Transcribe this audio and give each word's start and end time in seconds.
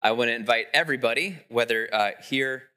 I 0.00 0.12
want 0.12 0.28
to 0.28 0.34
invite 0.34 0.66
everybody, 0.72 1.38
whether 1.48 1.92
uh, 1.92 2.10
here 2.22 2.70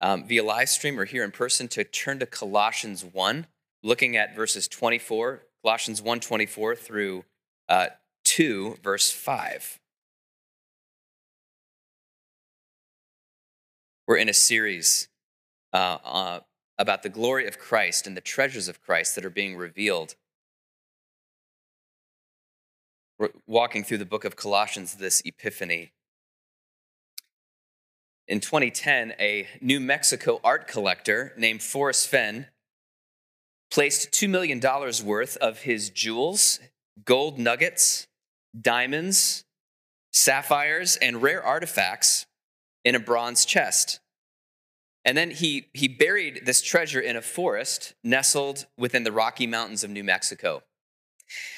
um, 0.00 0.26
via 0.26 0.42
live 0.42 0.68
stream 0.68 0.98
or 0.98 1.04
here 1.04 1.22
in 1.22 1.30
person, 1.30 1.68
to 1.68 1.84
turn 1.84 2.18
to 2.18 2.26
Colossians 2.26 3.04
1, 3.04 3.46
looking 3.84 4.16
at 4.16 4.34
verses 4.34 4.66
24, 4.66 5.42
Colossians 5.62 6.02
1 6.02 6.20
24 6.20 6.74
through 6.74 7.24
uh, 7.68 7.86
2, 8.24 8.78
verse 8.82 9.12
5. 9.12 9.78
We're 14.08 14.16
in 14.16 14.28
a 14.28 14.34
series 14.34 15.08
uh, 15.72 15.98
uh, 16.04 16.40
about 16.76 17.04
the 17.04 17.08
glory 17.08 17.46
of 17.46 17.58
Christ 17.58 18.06
and 18.06 18.16
the 18.16 18.20
treasures 18.20 18.66
of 18.66 18.82
Christ 18.82 19.14
that 19.14 19.24
are 19.24 19.30
being 19.30 19.56
revealed. 19.56 20.16
We're 23.16 23.30
walking 23.46 23.84
through 23.84 23.98
the 23.98 24.04
book 24.04 24.24
of 24.24 24.34
Colossians 24.34 24.94
this 24.94 25.22
Epiphany. 25.24 25.92
In 28.26 28.40
2010, 28.40 29.14
a 29.20 29.46
New 29.60 29.80
Mexico 29.80 30.40
art 30.42 30.66
collector 30.66 31.32
named 31.36 31.62
Forrest 31.62 32.08
Fenn 32.08 32.46
placed 33.70 34.12
$2 34.12 34.28
million 34.30 34.60
worth 35.04 35.36
of 35.38 35.60
his 35.60 35.90
jewels, 35.90 36.58
gold 37.04 37.38
nuggets, 37.38 38.06
diamonds, 38.58 39.44
sapphires, 40.12 40.96
and 40.96 41.20
rare 41.20 41.42
artifacts 41.42 42.24
in 42.82 42.94
a 42.94 43.00
bronze 43.00 43.44
chest. 43.44 44.00
And 45.04 45.18
then 45.18 45.30
he, 45.30 45.66
he 45.74 45.86
buried 45.86 46.46
this 46.46 46.62
treasure 46.62 47.00
in 47.00 47.16
a 47.16 47.22
forest 47.22 47.92
nestled 48.02 48.64
within 48.78 49.04
the 49.04 49.12
Rocky 49.12 49.46
Mountains 49.46 49.84
of 49.84 49.90
New 49.90 50.04
Mexico. 50.04 50.62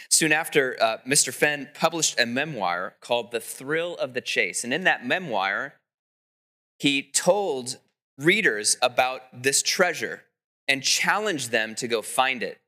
Soon 0.09 0.33
after, 0.33 0.77
uh, 0.80 0.96
Mr. 1.07 1.33
Fenn 1.33 1.69
published 1.74 2.19
a 2.19 2.27
memoir 2.27 2.96
called 3.01 3.30
The 3.30 3.41
Thrill 3.41 3.95
of 3.96 4.15
the 4.15 4.21
Chase. 4.21 4.65
And 4.65 4.74
in 4.74 4.83
that 4.85 5.07
memoir, 5.07 5.74
he 6.79 7.03
told 7.03 7.79
readers 8.19 8.77
about 8.82 9.43
this 9.43 9.63
treasure 9.63 10.23
and 10.69 10.82
challenged 10.82 11.51
them 11.51 11.74
to 11.77 11.88
go 11.88 12.02
find 12.02 12.43
it. 12.43 12.59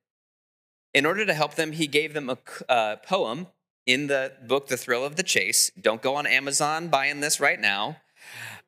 In 0.94 1.04
order 1.04 1.26
to 1.26 1.34
help 1.34 1.54
them, 1.54 1.72
he 1.72 1.86
gave 1.86 2.14
them 2.14 2.30
a 2.30 2.38
uh, 2.70 2.96
poem 2.96 3.48
in 3.86 4.06
the 4.06 4.32
book, 4.46 4.68
The 4.68 4.76
Thrill 4.76 5.04
of 5.04 5.16
the 5.16 5.22
Chase. 5.22 5.70
Don't 5.80 6.02
go 6.02 6.14
on 6.16 6.26
Amazon 6.26 6.88
buying 6.88 7.20
this 7.20 7.40
right 7.40 7.60
now. 7.60 7.98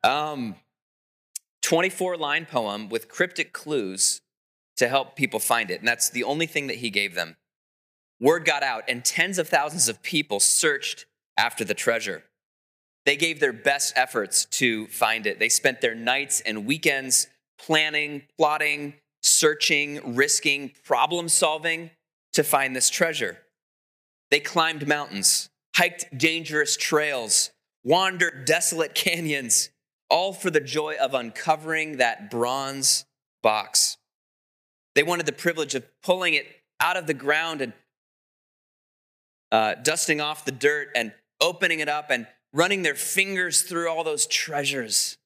Um, 0.03 0.55
24 1.61 2.17
line 2.17 2.45
poem 2.45 2.89
with 2.89 3.07
cryptic 3.07 3.53
clues 3.53 4.21
to 4.77 4.87
help 4.87 5.15
people 5.15 5.39
find 5.39 5.69
it. 5.69 5.79
And 5.79 5.87
that's 5.87 6.09
the 6.09 6.23
only 6.23 6.47
thing 6.47 6.67
that 6.67 6.77
he 6.77 6.89
gave 6.89 7.15
them. 7.15 7.37
Word 8.19 8.45
got 8.45 8.61
out, 8.61 8.83
and 8.87 9.03
tens 9.03 9.39
of 9.39 9.47
thousands 9.49 9.87
of 9.87 10.03
people 10.03 10.39
searched 10.39 11.05
after 11.37 11.63
the 11.63 11.73
treasure. 11.73 12.23
They 13.05 13.15
gave 13.15 13.39
their 13.39 13.53
best 13.53 13.93
efforts 13.95 14.45
to 14.45 14.87
find 14.87 15.25
it. 15.25 15.39
They 15.39 15.49
spent 15.49 15.81
their 15.81 15.95
nights 15.95 16.41
and 16.41 16.65
weekends 16.65 17.27
planning, 17.57 18.23
plotting, 18.37 18.95
searching, 19.21 20.15
risking, 20.15 20.71
problem 20.83 21.29
solving 21.29 21.91
to 22.33 22.43
find 22.43 22.75
this 22.75 22.89
treasure. 22.89 23.39
They 24.29 24.39
climbed 24.39 24.87
mountains, 24.87 25.49
hiked 25.75 26.17
dangerous 26.17 26.77
trails, 26.77 27.51
wandered 27.83 28.45
desolate 28.45 28.95
canyons, 28.95 29.69
all 30.09 30.33
for 30.33 30.49
the 30.49 30.59
joy 30.59 30.95
of 30.99 31.13
uncovering 31.13 31.97
that 31.97 32.29
bronze 32.29 33.05
box. 33.41 33.97
They 34.95 35.03
wanted 35.03 35.25
the 35.25 35.31
privilege 35.31 35.75
of 35.75 35.85
pulling 36.01 36.33
it 36.33 36.45
out 36.79 36.97
of 36.97 37.07
the 37.07 37.13
ground 37.13 37.61
and 37.61 37.73
uh, 39.51 39.75
dusting 39.75 40.21
off 40.21 40.45
the 40.45 40.51
dirt 40.51 40.89
and 40.95 41.13
opening 41.39 41.79
it 41.79 41.89
up 41.89 42.09
and 42.09 42.27
running 42.53 42.81
their 42.83 42.95
fingers 42.95 43.61
through 43.61 43.89
all 43.89 44.03
those 44.03 44.27
treasures. 44.27 45.17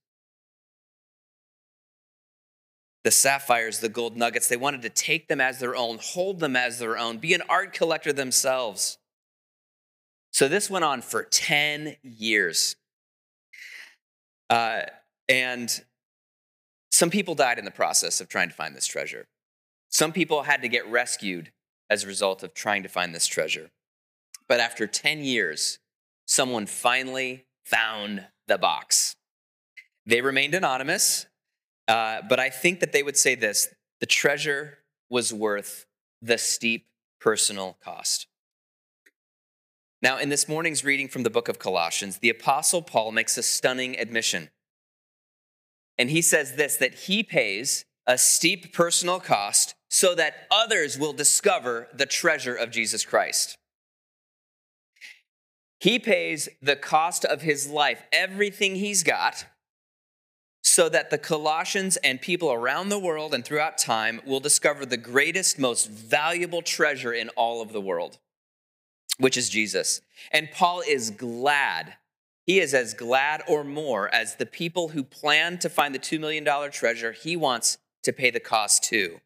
The 3.04 3.12
sapphires, 3.12 3.80
the 3.80 3.90
gold 3.90 4.18
nuggets, 4.18 4.48
they 4.48 4.58
wanted 4.58 4.82
to 4.84 4.90
take 4.90 5.28
them 5.28 5.40
as 5.40 5.60
their 5.60 5.76
own, 5.76 6.00
hold 6.02 6.40
them 6.40 6.56
as 6.56 6.80
their 6.80 6.98
own, 6.98 7.18
be 7.18 7.34
an 7.34 7.44
art 7.48 7.74
collector 7.74 8.12
themselves. 8.12 8.98
So 10.32 10.48
this 10.48 10.70
went 10.70 10.86
on 10.86 11.02
for 11.02 11.24
10 11.24 11.96
years. 12.04 12.76
Uh, 14.50 14.82
and 15.30 15.84
some 16.92 17.10
people 17.10 17.36
died 17.36 17.60
in 17.60 17.66
the 17.66 17.72
process 17.72 18.22
of 18.22 18.28
trying 18.28 18.50
to 18.50 18.56
find 18.56 18.76
this 18.76 18.88
treasure. 18.88 19.28
Some 19.90 20.12
people 20.12 20.44
had 20.44 20.62
to 20.62 20.68
get 20.68 20.90
rescued 20.90 21.52
as 21.90 22.04
a 22.04 22.08
result 22.08 22.44
of 22.44 22.54
trying 22.54 22.84
to 22.84 22.90
find 22.90 23.14
this 23.14 23.28
treasure. 23.28 23.70
But 24.48 24.60
after 24.60 24.88
10 24.88 25.24
years, 25.24 25.80
someone 26.36 26.66
finally 26.66 27.46
found 27.64 28.28
the 28.48 28.58
box. 28.58 29.16
They 30.06 30.22
remained 30.22 30.54
anonymous, 30.54 31.26
uh, 31.88 32.22
but 32.28 32.40
I 32.40 32.50
think 32.50 32.82
that 32.82 32.92
they 32.92 33.04
would 33.04 33.18
say 33.18 33.36
this 33.36 33.74
the 34.02 34.06
treasure 34.06 34.80
was 35.10 35.34
worth 35.34 35.86
the 36.22 36.38
steep 36.38 36.88
personal 37.22 37.78
cost. 37.82 38.28
Now, 40.02 40.18
in 40.20 40.30
this 40.30 40.48
morning's 40.48 40.84
reading 40.84 41.08
from 41.08 41.24
the 41.24 41.30
book 41.30 41.48
of 41.48 41.58
Colossians, 41.58 42.20
the 42.20 42.30
Apostle 42.30 42.82
Paul 42.82 43.12
makes 43.12 43.38
a 43.38 43.44
stunning 43.44 43.98
admission. 43.98 44.50
And 45.98 46.10
he 46.10 46.22
says 46.22 46.56
this 46.56 46.76
that 46.78 46.94
he 46.94 47.24
pays 47.24 47.86
a 48.06 48.18
steep 48.18 48.74
personal 48.74 49.20
cost 49.20 49.74
so 49.90 50.14
that 50.14 50.48
others 50.52 51.00
will 51.00 51.14
discover 51.14 51.88
the 51.94 52.06
treasure 52.06 52.54
of 52.54 52.70
Jesus 52.70 53.06
Christ. 53.06 53.58
He 55.86 56.00
pays 56.00 56.50
the 56.62 56.76
cost 56.76 57.24
of 57.24 57.42
his 57.42 57.70
life, 57.70 58.04
everything 58.12 58.76
he's 58.76 59.04
got, 59.04 59.46
so 60.64 60.90
that 60.90 61.12
the 61.12 61.18
Colossians 61.18 61.96
and 61.98 62.20
people 62.20 62.52
around 62.52 62.90
the 62.90 63.00
world 63.00 63.34
and 63.34 63.46
throughout 63.46 63.78
time 63.78 64.20
will 64.26 64.40
discover 64.40 64.86
the 64.86 64.98
greatest, 64.98 65.60
most 65.60 65.90
valuable 65.90 66.62
treasure 66.62 67.14
in 67.14 67.30
all 67.30 67.62
of 67.62 67.72
the 67.72 67.82
world 67.82 68.18
which 69.18 69.38
is 69.38 69.50
Jesus. 69.50 70.02
And 70.32 70.52
Paul 70.52 70.82
is 70.88 71.10
glad. 71.12 71.96
He 72.46 72.60
is 72.60 72.74
as 72.74 72.94
glad 72.94 73.44
or 73.48 73.64
more 73.64 74.14
as 74.14 74.36
the 74.36 74.46
people 74.46 74.90
who 74.90 75.04
plan 75.04 75.58
to 75.60 75.70
find 75.70 75.96
the 75.96 76.00
$2 76.00 76.20
million 76.20 76.46
treasure. 76.72 77.12
He 77.12 77.36
wants 77.36 77.78
to 78.04 78.14
pay 78.14 78.30
the 78.30 78.40
cost 78.40 78.84
too. 78.84 79.20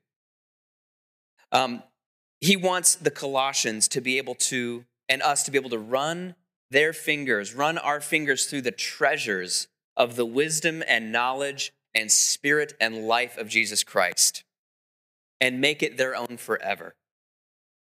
Um, 1.51 1.83
he 2.39 2.55
wants 2.55 2.95
the 2.95 3.11
Colossians 3.11 3.87
to 3.89 4.01
be 4.01 4.17
able 4.17 4.35
to, 4.35 4.85
and 5.09 5.21
us 5.21 5.43
to 5.43 5.51
be 5.51 5.57
able 5.57 5.71
to 5.71 5.79
run 5.79 6.35
their 6.71 6.93
fingers, 6.93 7.53
run 7.53 7.77
our 7.77 7.99
fingers 7.99 8.45
through 8.45 8.61
the 8.61 8.71
treasures 8.71 9.67
of 9.97 10.15
the 10.15 10.25
wisdom 10.25 10.83
and 10.87 11.11
knowledge 11.11 11.73
and 11.93 12.11
spirit 12.11 12.73
and 12.79 13.07
life 13.07 13.37
of 13.37 13.47
Jesus 13.47 13.83
Christ 13.83 14.43
and 15.41 15.61
make 15.61 15.81
it 15.81 15.97
their 15.97 16.15
own 16.15 16.37
forever. 16.37 16.95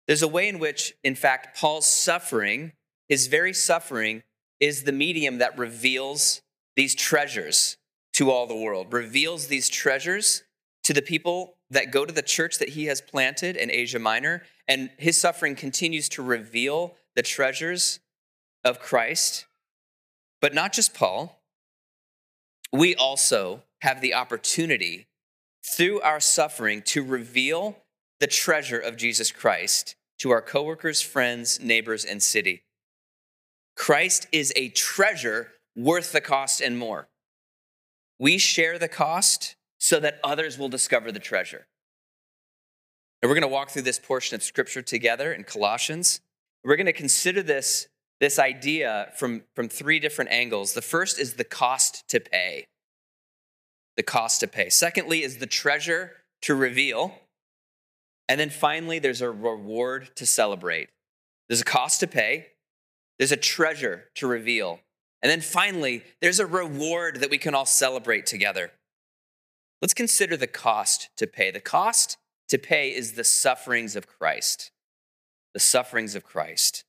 There's 0.06 0.22
a 0.22 0.28
way 0.28 0.48
in 0.48 0.58
which, 0.58 0.94
in 1.02 1.14
fact, 1.14 1.58
Paul's 1.58 1.86
suffering, 1.86 2.72
his 3.08 3.26
very 3.26 3.52
suffering, 3.52 4.22
is 4.60 4.84
the 4.84 4.92
medium 4.92 5.38
that 5.38 5.58
reveals 5.58 6.42
these 6.76 6.94
treasures 6.94 7.76
to 8.14 8.30
all 8.30 8.46
the 8.46 8.56
world, 8.56 8.92
reveals 8.92 9.46
these 9.46 9.68
treasures 9.68 10.44
to 10.84 10.92
the 10.92 11.02
people 11.02 11.56
that 11.70 11.90
go 11.90 12.04
to 12.04 12.14
the 12.14 12.22
church 12.22 12.58
that 12.58 12.70
he 12.70 12.86
has 12.86 13.00
planted 13.00 13.56
in 13.56 13.70
Asia 13.70 13.98
Minor. 13.98 14.42
And 14.68 14.90
his 14.98 15.20
suffering 15.20 15.56
continues 15.56 16.08
to 16.10 16.22
reveal 16.22 16.94
the 17.14 17.22
treasures 17.22 18.00
of 18.66 18.80
Christ. 18.80 19.46
But 20.40 20.52
not 20.52 20.72
just 20.72 20.92
Paul, 20.92 21.40
we 22.72 22.94
also 22.94 23.62
have 23.80 24.00
the 24.00 24.14
opportunity 24.14 25.06
through 25.64 26.00
our 26.00 26.20
suffering 26.20 26.82
to 26.82 27.02
reveal 27.02 27.78
the 28.20 28.26
treasure 28.26 28.78
of 28.78 28.96
Jesus 28.96 29.30
Christ 29.30 29.94
to 30.18 30.30
our 30.30 30.42
coworkers, 30.42 31.00
friends, 31.02 31.60
neighbors, 31.60 32.04
and 32.04 32.22
city. 32.22 32.64
Christ 33.76 34.26
is 34.32 34.52
a 34.56 34.70
treasure 34.70 35.52
worth 35.76 36.12
the 36.12 36.20
cost 36.20 36.60
and 36.60 36.78
more. 36.78 37.08
We 38.18 38.38
share 38.38 38.78
the 38.78 38.88
cost 38.88 39.56
so 39.78 40.00
that 40.00 40.18
others 40.24 40.58
will 40.58 40.70
discover 40.70 41.12
the 41.12 41.18
treasure. 41.18 41.66
And 43.20 43.28
we're 43.28 43.34
going 43.34 43.42
to 43.42 43.48
walk 43.48 43.70
through 43.70 43.82
this 43.82 43.98
portion 43.98 44.34
of 44.34 44.42
scripture 44.42 44.82
together 44.82 45.32
in 45.32 45.44
Colossians. 45.44 46.20
We're 46.64 46.76
going 46.76 46.86
to 46.86 46.92
consider 46.92 47.42
this, 47.42 47.88
this 48.20 48.38
idea 48.38 49.12
from, 49.16 49.42
from 49.54 49.68
three 49.68 49.98
different 49.98 50.30
angles. 50.30 50.72
The 50.72 50.82
first 50.82 51.18
is 51.18 51.34
the 51.34 51.44
cost 51.44 52.08
to 52.08 52.20
pay. 52.20 52.66
The 53.96 54.02
cost 54.02 54.40
to 54.40 54.46
pay. 54.46 54.70
Secondly, 54.70 55.22
is 55.22 55.38
the 55.38 55.46
treasure 55.46 56.12
to 56.42 56.54
reveal. 56.54 57.14
And 58.28 58.40
then 58.40 58.50
finally, 58.50 58.98
there's 58.98 59.20
a 59.20 59.30
reward 59.30 60.10
to 60.16 60.26
celebrate. 60.26 60.88
There's 61.48 61.60
a 61.60 61.64
cost 61.64 62.00
to 62.00 62.06
pay, 62.06 62.48
there's 63.18 63.32
a 63.32 63.36
treasure 63.36 64.06
to 64.16 64.26
reveal. 64.26 64.80
And 65.22 65.30
then 65.30 65.40
finally, 65.40 66.04
there's 66.20 66.38
a 66.38 66.46
reward 66.46 67.20
that 67.20 67.30
we 67.30 67.38
can 67.38 67.54
all 67.54 67.66
celebrate 67.66 68.26
together. 68.26 68.72
Let's 69.80 69.94
consider 69.94 70.36
the 70.36 70.46
cost 70.46 71.08
to 71.16 71.26
pay. 71.26 71.50
The 71.50 71.60
cost 71.60 72.18
to 72.48 72.58
pay 72.58 72.90
is 72.90 73.12
the 73.12 73.24
sufferings 73.24 73.96
of 73.96 74.06
Christ. 74.06 74.70
The 75.54 75.60
sufferings 75.60 76.14
of 76.14 76.24
Christ. 76.24 76.84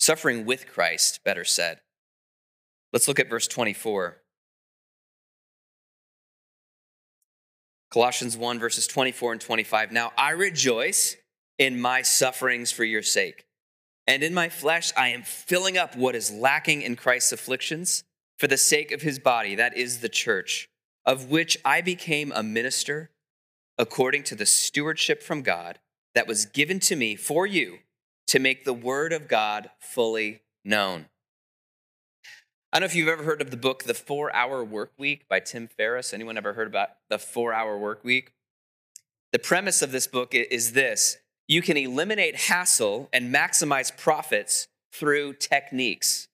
Suffering 0.00 0.46
with 0.46 0.66
Christ, 0.66 1.20
better 1.24 1.44
said. 1.44 1.80
Let's 2.92 3.06
look 3.06 3.20
at 3.20 3.28
verse 3.28 3.46
24. 3.46 4.16
Colossians 7.92 8.36
1, 8.36 8.58
verses 8.58 8.86
24 8.86 9.32
and 9.32 9.40
25. 9.40 9.92
Now 9.92 10.12
I 10.16 10.30
rejoice 10.30 11.16
in 11.58 11.78
my 11.78 12.00
sufferings 12.00 12.72
for 12.72 12.84
your 12.84 13.02
sake. 13.02 13.44
And 14.06 14.22
in 14.22 14.32
my 14.32 14.48
flesh, 14.48 14.90
I 14.96 15.08
am 15.08 15.22
filling 15.22 15.76
up 15.76 15.94
what 15.94 16.16
is 16.16 16.32
lacking 16.32 16.80
in 16.80 16.96
Christ's 16.96 17.32
afflictions 17.32 18.02
for 18.38 18.46
the 18.46 18.56
sake 18.56 18.92
of 18.92 19.02
his 19.02 19.18
body, 19.18 19.54
that 19.56 19.76
is 19.76 19.98
the 19.98 20.08
church, 20.08 20.70
of 21.04 21.30
which 21.30 21.58
I 21.62 21.82
became 21.82 22.32
a 22.34 22.42
minister 22.42 23.10
according 23.76 24.22
to 24.24 24.34
the 24.34 24.46
stewardship 24.46 25.22
from 25.22 25.42
God 25.42 25.78
that 26.14 26.26
was 26.26 26.46
given 26.46 26.80
to 26.80 26.96
me 26.96 27.16
for 27.16 27.46
you 27.46 27.80
to 28.30 28.38
make 28.38 28.64
the 28.64 28.72
word 28.72 29.12
of 29.12 29.26
God 29.26 29.70
fully 29.80 30.42
known. 30.64 31.06
I 32.72 32.78
don't 32.78 32.82
know 32.82 32.86
if 32.86 32.94
you've 32.94 33.08
ever 33.08 33.24
heard 33.24 33.42
of 33.42 33.50
the 33.50 33.56
book 33.56 33.82
The 33.82 33.92
Four 33.94 34.32
Hour 34.32 34.62
Work 34.62 34.92
Week 34.96 35.28
by 35.28 35.40
Tim 35.40 35.66
Ferriss. 35.66 36.14
Anyone 36.14 36.36
ever 36.36 36.52
heard 36.52 36.68
about 36.68 36.90
the 37.08 37.18
Four 37.18 37.52
Hour 37.52 37.76
Work 37.76 38.04
Week? 38.04 38.32
The 39.32 39.40
premise 39.40 39.82
of 39.82 39.90
this 39.90 40.06
book 40.06 40.32
is 40.32 40.74
this 40.74 41.18
you 41.48 41.60
can 41.60 41.76
eliminate 41.76 42.36
hassle 42.36 43.08
and 43.12 43.34
maximize 43.34 43.96
profits 43.96 44.68
through 44.92 45.34
techniques. 45.34 46.28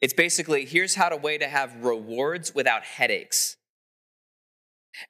It's 0.00 0.14
basically 0.14 0.64
here's 0.64 0.94
how 0.94 1.10
to 1.10 1.16
way 1.18 1.36
to 1.36 1.46
have 1.46 1.84
rewards 1.84 2.54
without 2.54 2.84
headaches. 2.84 3.58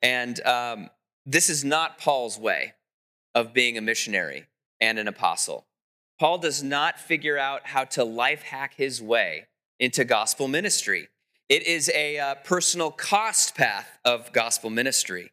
And 0.02 0.44
um, 0.44 0.90
this 1.24 1.48
is 1.48 1.64
not 1.64 1.98
Paul's 1.98 2.40
way 2.40 2.72
of 3.36 3.54
being 3.54 3.78
a 3.78 3.80
missionary 3.80 4.46
and 4.82 4.98
an 4.98 5.08
apostle. 5.08 5.64
Paul 6.18 6.38
does 6.38 6.62
not 6.62 7.00
figure 7.00 7.38
out 7.38 7.68
how 7.68 7.84
to 7.84 8.04
life 8.04 8.42
hack 8.42 8.74
his 8.76 9.00
way 9.00 9.46
into 9.78 10.04
gospel 10.04 10.48
ministry. 10.48 11.08
It 11.48 11.66
is 11.66 11.90
a 11.94 12.18
uh, 12.18 12.34
personal 12.36 12.90
cost 12.90 13.54
path 13.54 13.98
of 14.04 14.32
gospel 14.32 14.70
ministry. 14.70 15.30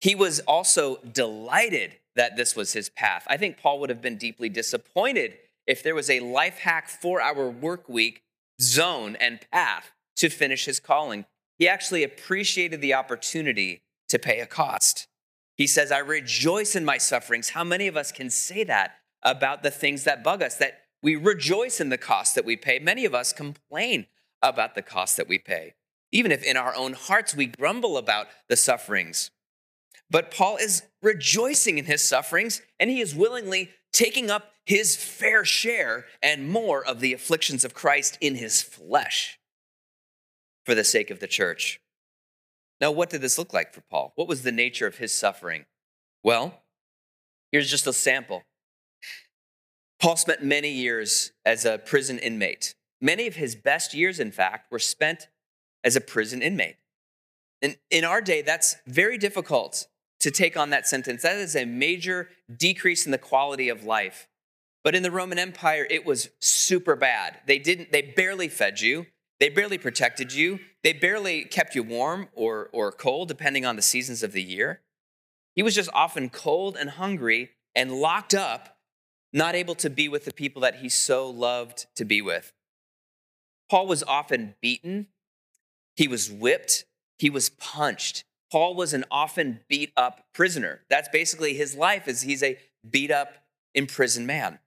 He 0.00 0.14
was 0.14 0.38
also 0.40 0.98
delighted 1.12 1.98
that 2.14 2.36
this 2.36 2.54
was 2.54 2.72
his 2.72 2.88
path. 2.88 3.24
I 3.26 3.36
think 3.36 3.58
Paul 3.58 3.80
would 3.80 3.90
have 3.90 4.00
been 4.00 4.16
deeply 4.16 4.48
disappointed 4.48 5.34
if 5.66 5.82
there 5.82 5.94
was 5.94 6.08
a 6.08 6.20
life 6.20 6.58
hack 6.58 6.88
four 6.88 7.20
hour 7.20 7.50
work 7.50 7.88
week 7.88 8.22
zone 8.60 9.16
and 9.16 9.40
path 9.52 9.92
to 10.16 10.28
finish 10.28 10.64
his 10.64 10.78
calling. 10.78 11.24
He 11.58 11.66
actually 11.68 12.04
appreciated 12.04 12.80
the 12.80 12.94
opportunity 12.94 13.82
to 14.08 14.18
pay 14.18 14.38
a 14.38 14.46
cost. 14.46 15.07
He 15.58 15.66
says, 15.66 15.90
I 15.90 15.98
rejoice 15.98 16.76
in 16.76 16.84
my 16.84 16.98
sufferings. 16.98 17.50
How 17.50 17.64
many 17.64 17.88
of 17.88 17.96
us 17.96 18.12
can 18.12 18.30
say 18.30 18.62
that 18.64 18.94
about 19.22 19.64
the 19.64 19.72
things 19.72 20.04
that 20.04 20.22
bug 20.22 20.40
us? 20.40 20.54
That 20.54 20.84
we 21.02 21.16
rejoice 21.16 21.80
in 21.80 21.88
the 21.88 21.98
cost 21.98 22.36
that 22.36 22.44
we 22.44 22.56
pay. 22.56 22.78
Many 22.78 23.04
of 23.04 23.14
us 23.14 23.32
complain 23.32 24.06
about 24.40 24.76
the 24.76 24.82
cost 24.82 25.16
that 25.16 25.28
we 25.28 25.36
pay, 25.36 25.74
even 26.12 26.30
if 26.30 26.44
in 26.44 26.56
our 26.56 26.74
own 26.76 26.92
hearts 26.92 27.34
we 27.34 27.46
grumble 27.46 27.98
about 27.98 28.28
the 28.48 28.56
sufferings. 28.56 29.32
But 30.08 30.30
Paul 30.30 30.56
is 30.56 30.84
rejoicing 31.02 31.76
in 31.76 31.86
his 31.86 32.04
sufferings, 32.04 32.62
and 32.78 32.88
he 32.88 33.00
is 33.00 33.14
willingly 33.14 33.70
taking 33.92 34.30
up 34.30 34.52
his 34.64 34.96
fair 34.96 35.44
share 35.44 36.06
and 36.22 36.48
more 36.48 36.84
of 36.84 37.00
the 37.00 37.12
afflictions 37.12 37.64
of 37.64 37.74
Christ 37.74 38.16
in 38.20 38.36
his 38.36 38.62
flesh 38.62 39.40
for 40.64 40.76
the 40.76 40.84
sake 40.84 41.10
of 41.10 41.18
the 41.18 41.26
church. 41.26 41.80
Now, 42.80 42.90
what 42.92 43.10
did 43.10 43.20
this 43.20 43.38
look 43.38 43.52
like 43.52 43.74
for 43.74 43.80
Paul? 43.80 44.12
What 44.14 44.28
was 44.28 44.42
the 44.42 44.52
nature 44.52 44.86
of 44.86 44.98
his 44.98 45.12
suffering? 45.12 45.66
Well, 46.22 46.62
here's 47.50 47.70
just 47.70 47.86
a 47.86 47.92
sample. 47.92 48.44
Paul 50.00 50.16
spent 50.16 50.44
many 50.44 50.70
years 50.70 51.32
as 51.44 51.64
a 51.64 51.78
prison 51.78 52.18
inmate. 52.18 52.74
Many 53.00 53.26
of 53.26 53.36
his 53.36 53.56
best 53.56 53.94
years, 53.94 54.20
in 54.20 54.30
fact, 54.30 54.70
were 54.70 54.78
spent 54.78 55.28
as 55.82 55.96
a 55.96 56.00
prison 56.00 56.40
inmate. 56.42 56.76
And 57.62 57.76
in 57.90 58.04
our 58.04 58.20
day, 58.20 58.42
that's 58.42 58.76
very 58.86 59.18
difficult 59.18 59.88
to 60.20 60.30
take 60.30 60.56
on 60.56 60.70
that 60.70 60.86
sentence. 60.86 61.22
That 61.22 61.36
is 61.36 61.56
a 61.56 61.64
major 61.64 62.28
decrease 62.54 63.06
in 63.06 63.12
the 63.12 63.18
quality 63.18 63.68
of 63.68 63.84
life. 63.84 64.28
But 64.84 64.94
in 64.94 65.02
the 65.02 65.10
Roman 65.10 65.38
Empire, 65.38 65.86
it 65.90 66.06
was 66.06 66.30
super 66.40 66.94
bad. 66.96 67.38
They 67.46 67.58
didn't, 67.58 67.90
they 67.90 68.02
barely 68.02 68.48
fed 68.48 68.80
you, 68.80 69.06
they 69.40 69.48
barely 69.48 69.78
protected 69.78 70.32
you, 70.32 70.60
they 70.82 70.92
barely 70.92 71.44
kept 71.44 71.74
you 71.74 71.82
warm 71.82 72.28
or, 72.34 72.68
or 72.72 72.90
cold, 72.92 73.28
depending 73.28 73.64
on 73.64 73.76
the 73.76 73.82
seasons 73.82 74.22
of 74.22 74.32
the 74.32 74.42
year. 74.42 74.80
He 75.54 75.62
was 75.62 75.74
just 75.74 75.90
often 75.92 76.30
cold 76.30 76.76
and 76.76 76.90
hungry 76.90 77.50
and 77.74 77.92
locked 77.92 78.34
up 78.34 78.78
not 79.32 79.54
able 79.54 79.74
to 79.76 79.90
be 79.90 80.08
with 80.08 80.24
the 80.24 80.32
people 80.32 80.62
that 80.62 80.76
he 80.76 80.88
so 80.88 81.28
loved 81.28 81.86
to 81.96 82.04
be 82.04 82.22
with. 82.22 82.52
Paul 83.70 83.86
was 83.86 84.02
often 84.02 84.54
beaten, 84.62 85.08
he 85.96 86.08
was 86.08 86.30
whipped, 86.30 86.84
he 87.18 87.28
was 87.28 87.50
punched. 87.50 88.24
Paul 88.50 88.74
was 88.74 88.94
an 88.94 89.04
often 89.10 89.60
beat 89.68 89.92
up 89.96 90.24
prisoner. 90.32 90.80
That's 90.88 91.08
basically 91.10 91.54
his 91.54 91.74
life 91.74 92.08
is 92.08 92.22
he's 92.22 92.42
a 92.42 92.56
beat 92.88 93.10
up 93.10 93.34
imprisoned 93.74 94.26
man. 94.26 94.58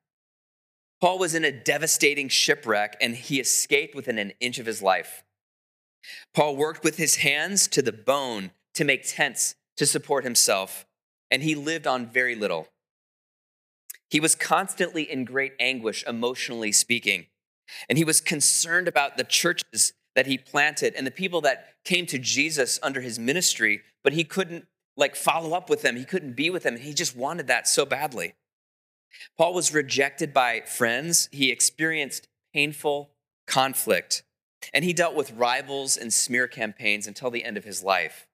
Paul 1.02 1.18
was 1.18 1.34
in 1.34 1.44
a 1.44 1.52
devastating 1.52 2.30
shipwreck 2.30 2.96
and 3.02 3.16
he 3.16 3.40
escaped 3.40 3.96
within 3.96 4.20
an 4.20 4.34
inch 4.40 4.60
of 4.60 4.68
his 4.68 4.82
life. 4.82 5.24
Paul 6.34 6.56
worked 6.56 6.84
with 6.84 6.98
his 6.98 7.18
hands 7.18 7.68
to 7.70 7.82
the 7.82 7.92
bone 7.92 8.52
to 8.76 8.84
make 8.84 9.08
tents 9.08 9.56
to 9.78 9.86
support 9.86 10.24
himself, 10.24 10.86
and 11.30 11.44
he 11.44 11.56
lived 11.56 11.88
on 11.88 12.06
very 12.06 12.36
little. 12.36 12.68
He 14.10 14.20
was 14.20 14.36
constantly 14.36 15.10
in 15.10 15.26
great 15.26 15.54
anguish, 15.60 16.04
emotionally 16.06 16.72
speaking. 16.72 17.28
And 17.88 17.98
he 17.98 18.04
was 18.04 18.20
concerned 18.20 18.88
about 18.88 19.18
the 19.18 19.24
churches 19.24 19.94
that 20.16 20.28
he 20.28 20.38
planted 20.38 20.94
and 20.96 21.08
the 21.08 21.12
people 21.12 21.42
that 21.42 21.76
came 21.86 22.06
to 22.08 22.20
Jesus 22.20 22.80
under 22.84 23.02
his 23.02 23.18
ministry, 23.18 23.82
but 24.04 24.14
he 24.14 24.24
couldn't 24.24 24.68
like 24.98 25.16
follow 25.16 25.56
up 25.56 25.70
with 25.70 25.82
them. 25.82 25.96
He 25.96 26.04
couldn't 26.04 26.36
be 26.36 26.50
with 26.50 26.64
them. 26.64 26.76
And 26.76 26.84
he 26.84 26.94
just 26.94 27.16
wanted 27.16 27.48
that 27.48 27.68
so 27.68 27.86
badly. 27.86 28.34
Paul 29.38 29.54
was 29.54 29.74
rejected 29.74 30.34
by 30.34 30.62
friends. 30.62 31.30
He 31.32 31.52
experienced 31.52 32.28
painful 32.54 33.12
conflict. 33.48 34.24
And 34.74 34.86
he 34.86 34.94
dealt 34.94 35.16
with 35.16 35.32
rivals 35.32 35.98
and 35.98 36.14
smear 36.14 36.48
campaigns 36.48 37.08
until 37.08 37.32
the 37.32 37.44
end 37.44 37.58
of 37.58 37.64
his 37.64 37.84
life. 37.84 38.28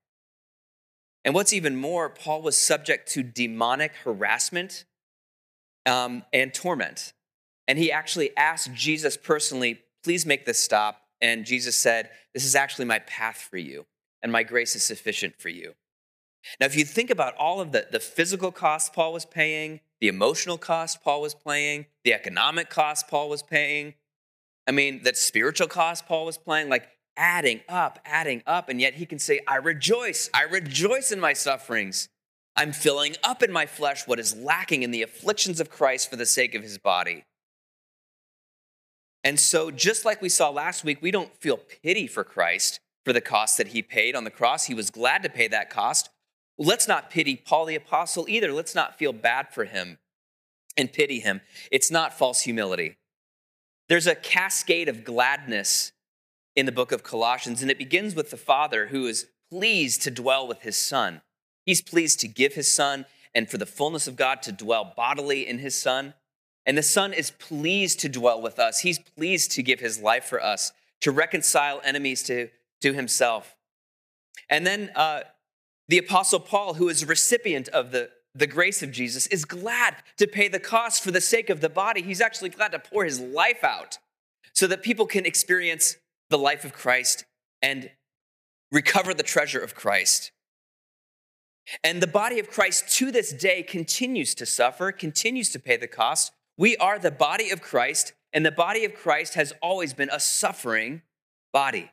And 1.24 1.34
what's 1.34 1.54
even 1.54 1.76
more, 1.76 2.10
Paul 2.10 2.42
was 2.42 2.56
subject 2.56 3.12
to 3.14 3.24
demonic 3.24 3.94
harassment 4.04 4.86
um, 5.86 6.24
and 6.32 6.54
torment. 6.54 7.14
And 7.68 7.78
he 7.78 7.92
actually 7.92 8.36
asked 8.38 8.74
Jesus 8.74 9.18
personally, 9.18 9.82
please 10.04 10.26
make 10.26 10.46
this 10.46 10.60
stop. 10.60 11.02
And 11.22 11.46
Jesus 11.46 11.76
said, 11.76 12.12
This 12.34 12.46
is 12.46 12.56
actually 12.56 12.86
my 12.86 13.00
path 13.00 13.48
for 13.50 13.58
you, 13.58 13.86
and 14.22 14.32
my 14.32 14.44
grace 14.44 14.76
is 14.76 14.84
sufficient 14.84 15.36
for 15.40 15.50
you. 15.50 15.74
Now, 16.60 16.68
if 16.68 16.78
you 16.78 16.86
think 16.86 17.10
about 17.10 17.36
all 17.36 17.60
of 17.60 17.72
the, 17.72 17.88
the 17.92 18.00
physical 18.00 18.52
costs 18.52 18.90
Paul 18.90 19.14
was 19.14 19.26
paying, 19.26 19.80
the 20.02 20.08
emotional 20.08 20.58
cost 20.58 21.04
Paul 21.04 21.22
was 21.22 21.34
paying, 21.34 21.86
the 22.04 22.14
economic 22.14 22.70
cost 22.70 23.08
Paul 23.08 23.30
was 23.30 23.44
paying, 23.44 23.94
I 24.68 24.72
mean, 24.72 25.04
that 25.04 25.18
spiritual 25.18 25.68
cost 25.68 26.06
Paul 26.06 26.26
was 26.26 26.38
paying, 26.38 26.70
like 26.70 26.88
adding 27.16 27.62
up, 27.70 28.00
adding 28.06 28.44
up, 28.46 28.70
and 28.70 28.80
yet 28.82 28.96
he 28.96 29.06
can 29.06 29.18
say, 29.18 29.40
I 29.48 29.56
rejoice, 29.56 30.30
I 30.34 30.44
rejoice 30.44 31.12
in 31.12 31.20
my 31.20 31.34
sufferings 31.34 32.10
I'm 32.58 32.72
filling 32.72 33.16
up 33.24 33.44
in 33.44 33.52
my 33.52 33.68
flesh 33.68 34.08
what 34.08 34.20
is 34.20 34.36
lacking 34.36 34.82
in 34.82 34.90
the 34.90 35.04
afflictions 35.04 35.60
of 35.60 35.70
Christ 35.70 36.10
for 36.10 36.16
the 36.16 36.26
sake 36.26 36.56
of 36.56 36.64
his 36.64 36.80
body. 36.80 37.24
And 39.24 39.40
so, 39.40 39.70
just 39.70 40.06
like 40.06 40.24
we 40.24 40.30
saw 40.30 40.50
last 40.50 40.84
week, 40.84 41.00
we 41.00 41.12
don't 41.12 41.36
feel 41.36 41.58
pity 41.58 42.08
for 42.08 42.24
Christ 42.24 42.80
for 43.06 43.14
the 43.14 43.22
cost 43.22 43.58
that 43.58 43.70
he 43.70 43.84
paid 43.84 44.16
on 44.16 44.24
the 44.24 44.32
cross. 44.32 44.66
He 44.66 44.74
was 44.74 44.90
glad 44.90 45.22
to 45.22 45.30
pay 45.30 45.48
that 45.50 45.70
cost. 45.70 46.10
Let's 46.58 46.88
not 46.88 47.10
pity 47.10 47.36
Paul 47.36 47.66
the 47.66 47.76
Apostle 47.76 48.26
either. 48.28 48.52
Let's 48.52 48.76
not 48.76 48.98
feel 48.98 49.14
bad 49.14 49.54
for 49.54 49.66
him 49.66 50.00
and 50.76 50.92
pity 50.92 51.20
him. 51.20 51.42
It's 51.72 51.92
not 51.92 52.18
false 52.18 52.42
humility. 52.42 52.98
There's 53.90 54.08
a 54.08 54.16
cascade 54.16 54.90
of 54.90 55.04
gladness 55.04 55.92
in 56.56 56.66
the 56.66 56.72
book 56.72 56.92
of 56.92 57.04
Colossians, 57.04 57.62
and 57.62 57.70
it 57.70 57.78
begins 57.78 58.16
with 58.16 58.32
the 58.32 58.38
Father 58.38 58.88
who 58.88 59.06
is 59.06 59.28
pleased 59.50 60.02
to 60.04 60.12
dwell 60.12 60.48
with 60.48 60.62
his 60.62 60.76
Son. 60.76 61.22
He's 61.66 61.82
pleased 61.82 62.20
to 62.22 62.28
give 62.28 62.54
his 62.54 62.72
son 62.72 63.06
and 63.36 63.50
for 63.50 63.58
the 63.58 63.66
fullness 63.66 64.08
of 64.08 64.16
God 64.16 64.42
to 64.44 64.52
dwell 64.52 64.94
bodily 64.96 65.46
in 65.46 65.60
his 65.60 65.80
son. 65.80 66.14
And 66.66 66.78
the 66.78 66.84
son 66.84 67.14
is 67.14 67.32
pleased 67.32 68.00
to 68.00 68.10
dwell 68.10 68.42
with 68.42 68.58
us. 68.58 68.80
He's 68.80 69.00
pleased 69.00 69.52
to 69.52 69.64
give 69.64 69.80
his 69.80 70.00
life 70.00 70.24
for 70.24 70.42
us, 70.42 70.72
to 71.02 71.12
reconcile 71.12 71.82
enemies 71.84 72.24
to, 72.24 72.50
to 72.82 72.94
himself. 72.94 73.56
And 74.50 74.66
then 74.66 74.92
uh, 74.96 75.22
the 75.88 75.98
apostle 75.98 76.40
Paul, 76.40 76.76
who 76.76 76.90
is 76.90 77.04
a 77.04 77.06
recipient 77.06 77.68
of 77.70 77.92
the, 77.92 78.10
the 78.36 78.48
grace 78.48 78.84
of 78.84 78.92
Jesus, 78.92 79.28
is 79.28 79.46
glad 79.46 79.96
to 80.18 80.28
pay 80.28 80.48
the 80.48 80.60
cost 80.60 81.04
for 81.04 81.12
the 81.12 81.22
sake 81.22 81.50
of 81.50 81.62
the 81.62 81.70
body. 81.70 82.02
He's 82.02 82.22
actually 82.22 82.50
glad 82.50 82.72
to 82.74 82.80
pour 82.80 83.06
his 83.06 83.20
life 83.20 83.64
out 83.64 83.98
so 84.54 84.68
that 84.68 84.84
people 84.84 85.06
can 85.06 85.26
experience 85.26 85.98
the 86.30 86.38
life 86.38 86.66
of 86.66 86.74
Christ 86.74 87.26
and 87.62 87.90
recover 88.72 89.14
the 89.14 89.24
treasure 89.24 89.60
of 89.60 89.76
Christ. 89.76 90.32
And 91.84 92.02
the 92.02 92.08
body 92.08 92.40
of 92.40 92.50
Christ 92.50 92.90
to 92.98 93.12
this 93.12 93.32
day 93.32 93.62
continues 93.64 94.34
to 94.36 94.46
suffer, 94.46 94.92
continues 94.92 95.50
to 95.52 95.60
pay 95.60 95.78
the 95.78 95.88
cost. 95.88 96.32
We 96.58 96.78
are 96.78 96.98
the 96.98 97.12
body 97.12 97.50
of 97.50 97.62
Christ, 97.62 98.14
And 98.34 98.46
the 98.46 98.52
body 98.52 98.86
of 98.86 98.94
Christ 98.94 99.36
has 99.36 99.54
always 99.62 99.94
been 99.94 100.10
a 100.12 100.20
suffering 100.20 101.02
body. 101.54 101.92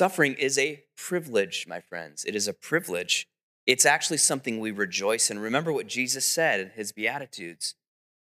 Suffering 0.00 0.32
is 0.36 0.56
a 0.56 0.82
privilege, 0.96 1.66
my 1.68 1.82
friends. 1.82 2.24
It 2.24 2.34
is 2.34 2.48
a 2.48 2.54
privilege. 2.54 3.28
It's 3.66 3.84
actually 3.84 4.16
something 4.16 4.58
we 4.58 4.70
rejoice 4.70 5.30
in. 5.30 5.38
Remember 5.38 5.74
what 5.74 5.88
Jesus 5.88 6.24
said 6.24 6.58
in 6.58 6.70
his 6.70 6.90
Beatitudes 6.90 7.74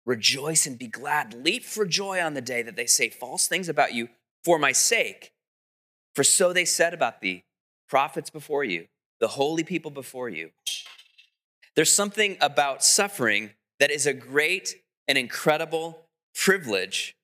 Rejoice 0.05 0.69
and 0.69 0.79
be 0.79 0.87
glad. 0.87 1.35
Leap 1.35 1.65
for 1.65 1.85
joy 1.85 2.23
on 2.23 2.35
the 2.35 2.41
day 2.41 2.63
that 2.63 2.77
they 2.77 2.87
say 2.87 3.09
false 3.09 3.49
things 3.49 3.69
about 3.69 3.93
you 3.93 4.11
for 4.45 4.61
my 4.61 4.71
sake. 4.71 5.33
For 6.15 6.23
so 6.23 6.53
they 6.53 6.65
said 6.65 6.95
about 6.95 7.21
the 7.21 7.43
prophets 7.89 8.31
before 8.31 8.63
you, 8.63 8.87
the 9.19 9.27
holy 9.27 9.65
people 9.65 9.91
before 9.91 10.29
you. 10.29 10.51
There's 11.75 11.93
something 11.93 12.37
about 12.41 12.85
suffering 12.85 13.51
that 13.81 13.91
is 13.91 14.07
a 14.07 14.15
great 14.15 14.77
and 15.09 15.19
incredible 15.19 16.07
privilege. 16.33 17.17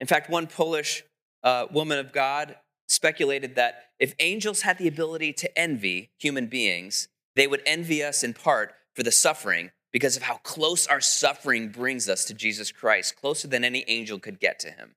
In 0.00 0.08
fact, 0.08 0.28
one 0.28 0.48
Polish 0.48 1.04
uh, 1.44 1.66
woman 1.70 2.00
of 2.00 2.12
God 2.12 2.56
speculated 2.90 3.54
that 3.54 3.84
if 3.98 4.14
angels 4.18 4.62
had 4.62 4.78
the 4.78 4.88
ability 4.88 5.32
to 5.32 5.58
envy 5.58 6.10
human 6.18 6.46
beings, 6.46 7.08
they 7.36 7.46
would 7.46 7.62
envy 7.64 8.02
us 8.02 8.24
in 8.24 8.34
part 8.34 8.74
for 8.94 9.02
the 9.02 9.12
suffering 9.12 9.70
because 9.92 10.16
of 10.16 10.24
how 10.24 10.36
close 10.38 10.86
our 10.86 11.00
suffering 11.00 11.68
brings 11.68 12.08
us 12.08 12.24
to 12.24 12.34
Jesus 12.34 12.72
Christ, 12.72 13.16
closer 13.16 13.46
than 13.46 13.64
any 13.64 13.84
angel 13.86 14.18
could 14.18 14.40
get 14.40 14.58
to 14.60 14.70
him. 14.70 14.94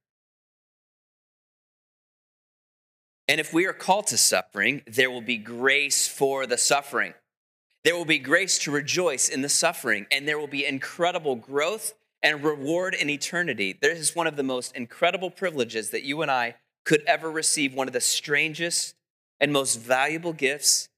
And 3.27 3.39
if 3.39 3.53
we 3.53 3.65
are 3.67 3.73
called 3.73 4.07
to 4.07 4.17
suffering, 4.17 4.81
there 4.85 5.09
will 5.09 5.21
be 5.21 5.37
grace 5.37 6.07
for 6.07 6.45
the 6.45 6.57
suffering. 6.57 7.13
There 7.83 7.95
will 7.95 8.05
be 8.05 8.19
grace 8.19 8.57
to 8.59 8.71
rejoice 8.71 9.29
in 9.29 9.41
the 9.41 9.49
suffering, 9.49 10.07
and 10.11 10.27
there 10.27 10.39
will 10.39 10.47
be 10.47 10.65
incredible 10.65 11.35
growth 11.35 11.93
and 12.21 12.43
reward 12.43 12.95
in 12.95 13.09
eternity. 13.09 13.77
This 13.79 13.99
is 13.99 14.15
one 14.15 14.27
of 14.27 14.35
the 14.35 14.43
most 14.43 14.75
incredible 14.75 15.29
privileges 15.29 15.91
that 15.91 16.03
you 16.03 16.21
and 16.21 16.31
I 16.31 16.55
could 16.85 17.03
ever 17.07 17.31
receive, 17.31 17.73
one 17.73 17.87
of 17.87 17.93
the 17.93 18.01
strangest 18.01 18.95
and 19.39 19.51
most 19.51 19.79
valuable 19.79 20.33
gifts 20.33 20.89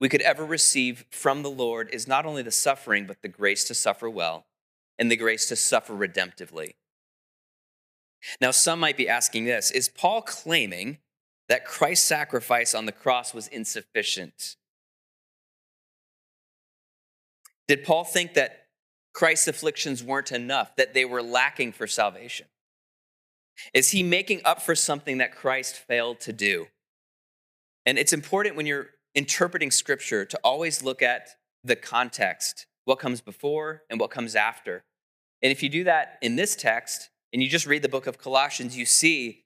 we 0.00 0.08
could 0.08 0.22
ever 0.22 0.44
receive 0.44 1.04
from 1.10 1.42
the 1.42 1.50
Lord 1.50 1.88
is 1.92 2.08
not 2.08 2.26
only 2.26 2.42
the 2.42 2.50
suffering, 2.50 3.06
but 3.06 3.22
the 3.22 3.28
grace 3.28 3.64
to 3.64 3.74
suffer 3.74 4.10
well 4.10 4.46
and 4.98 5.10
the 5.10 5.16
grace 5.16 5.46
to 5.48 5.56
suffer 5.56 5.94
redemptively. 5.94 6.74
Now, 8.40 8.50
some 8.50 8.80
might 8.80 8.96
be 8.96 9.08
asking 9.08 9.44
this 9.44 9.70
Is 9.70 9.88
Paul 9.88 10.22
claiming 10.22 10.98
that 11.48 11.64
Christ's 11.64 12.06
sacrifice 12.06 12.74
on 12.74 12.86
the 12.86 12.92
cross 12.92 13.34
was 13.34 13.48
insufficient? 13.48 14.56
Did 17.68 17.84
Paul 17.84 18.04
think 18.04 18.34
that 18.34 18.66
Christ's 19.12 19.48
afflictions 19.48 20.02
weren't 20.02 20.32
enough, 20.32 20.74
that 20.76 20.94
they 20.94 21.04
were 21.04 21.22
lacking 21.22 21.72
for 21.72 21.86
salvation? 21.86 22.46
Is 23.74 23.90
he 23.90 24.02
making 24.02 24.40
up 24.44 24.62
for 24.62 24.74
something 24.74 25.18
that 25.18 25.34
Christ 25.34 25.76
failed 25.76 26.20
to 26.20 26.32
do? 26.32 26.68
And 27.84 27.98
it's 27.98 28.12
important 28.12 28.56
when 28.56 28.66
you're 28.66 28.88
interpreting 29.14 29.70
scripture 29.70 30.24
to 30.24 30.38
always 30.42 30.82
look 30.82 31.02
at 31.02 31.36
the 31.64 31.76
context, 31.76 32.66
what 32.84 32.98
comes 32.98 33.20
before 33.20 33.82
and 33.90 34.00
what 34.00 34.10
comes 34.10 34.34
after. 34.34 34.84
And 35.42 35.52
if 35.52 35.62
you 35.62 35.68
do 35.68 35.84
that 35.84 36.18
in 36.22 36.36
this 36.36 36.56
text, 36.56 37.10
and 37.32 37.42
you 37.42 37.48
just 37.48 37.66
read 37.66 37.82
the 37.82 37.88
book 37.88 38.06
of 38.06 38.18
Colossians, 38.18 38.76
you 38.76 38.84
see 38.84 39.44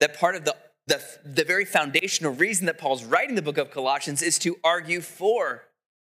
that 0.00 0.18
part 0.18 0.36
of 0.36 0.44
the, 0.44 0.56
the, 0.86 1.02
the 1.24 1.44
very 1.44 1.64
foundational 1.64 2.34
reason 2.34 2.66
that 2.66 2.78
Paul's 2.78 3.04
writing 3.04 3.34
the 3.34 3.42
book 3.42 3.58
of 3.58 3.70
Colossians 3.70 4.22
is 4.22 4.38
to 4.40 4.58
argue 4.62 5.00
for 5.00 5.64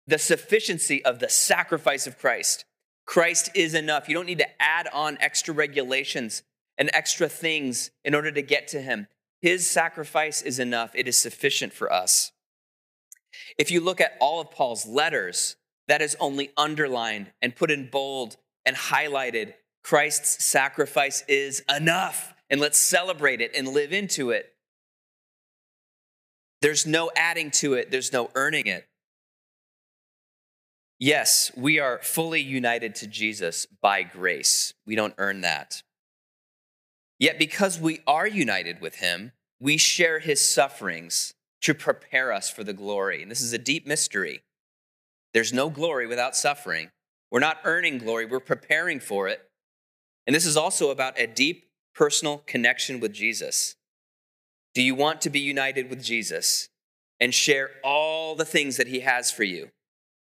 the 0.05 0.17
sufficiency 0.17 1.03
of 1.03 1.19
the 1.19 1.29
sacrifice 1.29 2.07
of 2.07 2.17
Christ. 2.17 2.65
Christ 3.05 3.50
is 3.55 3.74
enough. 3.74 4.10
You 4.10 4.15
don't 4.15 4.25
need 4.25 4.39
to 4.39 4.62
add 4.62 4.88
on 4.93 5.17
extra 5.22 5.53
regulations 5.53 6.43
and 6.77 6.89
extra 6.93 7.27
things 7.27 7.91
in 8.03 8.13
order 8.13 8.31
to 8.31 8.41
get 8.41 8.67
to 8.69 8.81
him. 8.81 9.07
His 9.41 9.69
sacrifice 9.69 10.41
is 10.41 10.60
enough, 10.60 10.91
it 10.96 11.07
is 11.07 11.17
sufficient 11.17 11.74
for 11.74 11.91
us. 11.91 12.31
If 13.57 13.72
you 13.72 13.81
look 13.81 14.01
at 14.01 14.17
all 14.19 14.41
of 14.41 14.51
Paul's 14.51 14.86
letters, 14.86 15.55
that 15.88 16.01
is 16.01 16.17
only 16.19 16.51
underlined 16.57 17.31
and 17.41 17.55
put 17.55 17.72
in 17.72 17.89
bold 17.89 18.38
and 18.65 18.75
highlighted. 18.75 19.53
Christ's 19.84 20.43
sacrifice 20.43 21.24
is 21.27 21.63
enough, 21.74 22.34
and 22.50 22.60
let's 22.60 22.77
celebrate 22.77 23.41
it 23.41 23.51
and 23.55 23.67
live 23.69 23.93
into 23.93 24.31
it. 24.31 24.53
There's 26.62 26.86
no 26.86 27.12
adding 27.15 27.51
to 27.51 27.75
it, 27.75 27.91
there's 27.91 28.12
no 28.12 28.29
earning 28.36 28.67
it. 28.67 28.88
Yes, 31.00 31.51
we 31.55 31.79
are 31.79 32.00
fully 32.01 32.41
united 32.41 32.96
to 32.96 33.07
Jesus 33.07 33.67
by 33.81 34.01
grace. 34.01 34.74
We 34.88 34.96
don't 34.96 35.13
earn 35.19 35.41
that. 35.41 35.84
Yet, 37.19 37.39
because 37.39 37.79
we 37.79 38.01
are 38.05 38.27
united 38.27 38.79
with 38.81 38.95
him, 38.95 39.31
we 39.59 39.77
share 39.77 40.19
his 40.19 40.41
sufferings 40.41 41.33
to 41.62 41.74
prepare 41.74 42.31
us 42.31 42.50
for 42.50 42.63
the 42.63 42.74
glory. 42.74 43.21
And 43.21 43.31
this 43.31 43.41
is 43.41 43.53
a 43.53 43.57
deep 43.57 43.88
mystery. 43.88 44.43
There's 45.33 45.53
no 45.53 45.69
glory 45.69 46.07
without 46.07 46.36
suffering. 46.36 46.89
We're 47.31 47.39
not 47.39 47.59
earning 47.63 47.97
glory, 47.97 48.25
we're 48.25 48.39
preparing 48.39 49.00
for 49.00 49.27
it. 49.27 49.41
And 50.25 50.36
this 50.36 50.45
is 50.45 50.57
also 50.57 50.91
about 50.91 51.19
a 51.19 51.27
deep 51.27 51.69
personal 51.95 52.43
connection 52.45 53.00
with 53.00 53.13
Jesus. 53.13 53.75
Do 54.74 54.81
you 54.81 54.93
want 54.93 55.21
to 55.21 55.29
be 55.29 55.39
united 55.39 55.89
with 55.89 56.03
Jesus 56.03 56.69
and 57.19 57.33
share 57.33 57.71
all 57.83 58.36
the 58.36 58.45
things 58.45 58.77
that 58.77 58.88
he 58.88 59.00
has 59.00 59.31
for 59.31 59.43
you? 59.43 59.69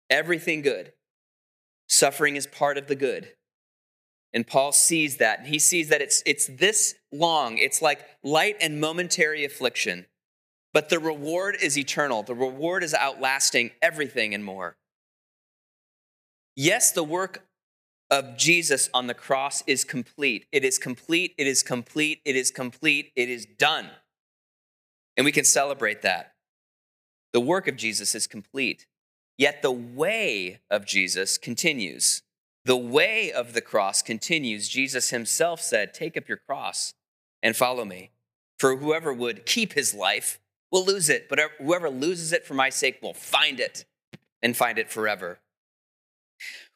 Everything 0.10 0.62
good. 0.62 0.94
Suffering 1.88 2.36
is 2.36 2.48
part 2.48 2.78
of 2.78 2.88
the 2.88 2.96
good. 2.96 3.34
And 4.34 4.46
Paul 4.46 4.72
sees 4.72 5.18
that. 5.18 5.46
He 5.46 5.60
sees 5.60 5.90
that 5.90 6.02
it's, 6.02 6.22
it's 6.26 6.48
this 6.48 6.96
long. 7.12 7.58
It's 7.58 7.82
like 7.82 8.06
light 8.24 8.58
and 8.60 8.82
momentary 8.82 9.46
affliction 9.46 10.06
but 10.76 10.90
the 10.90 11.00
reward 11.00 11.56
is 11.62 11.78
eternal. 11.78 12.22
The 12.22 12.36
reward 12.36 12.84
is 12.84 12.94
outlasting 12.94 13.72
everything 13.82 14.34
and 14.34 14.44
more. 14.44 14.76
Yes, 16.54 16.92
the 16.92 17.02
work 17.02 17.46
of 18.12 18.36
Jesus 18.36 18.90
on 18.94 19.08
the 19.08 19.14
cross 19.14 19.64
is 19.68 19.86
complete. 19.86 20.48
It 20.52 20.66
is 20.66 20.78
complete, 20.78 21.34
it 21.38 21.48
is 21.48 21.64
complete, 21.64 22.20
it 22.26 22.36
is 22.36 22.52
complete, 22.52 23.14
it 23.16 23.30
is 23.30 23.46
done. 23.46 23.90
And 25.16 25.24
we 25.24 25.32
can 25.32 25.46
celebrate 25.46 26.02
that. 26.02 26.34
The 27.32 27.40
work 27.40 27.70
of 27.70 27.78
Jesus 27.78 28.14
is 28.14 28.28
complete. 28.28 28.86
Yet 29.38 29.62
the 29.62 29.72
way 29.72 30.60
of 30.70 30.86
Jesus 30.86 31.38
continues. 31.38 32.22
The 32.66 32.76
way 32.76 33.32
of 33.32 33.54
the 33.54 33.62
cross 33.62 34.02
continues. 34.02 34.68
Jesus 34.68 35.12
himself 35.12 35.62
said, 35.62 35.94
Take 35.94 36.18
up 36.18 36.28
your 36.28 36.38
cross 36.38 36.94
and 37.44 37.56
follow 37.56 37.86
me. 37.86 38.10
For 38.58 38.78
whoever 38.78 39.14
would 39.14 39.46
keep 39.46 39.74
his 39.74 39.94
life 39.94 40.40
will 40.72 40.84
lose 40.84 41.08
it, 41.08 41.30
but 41.30 41.40
whoever 41.60 41.90
loses 41.90 42.34
it 42.34 42.46
for 42.46 42.56
my 42.56 42.70
sake 42.70 43.00
will 43.02 43.14
find 43.14 43.60
it 43.60 43.86
and 44.42 44.58
find 44.58 44.80
it 44.80 44.90
forever. 44.90 45.40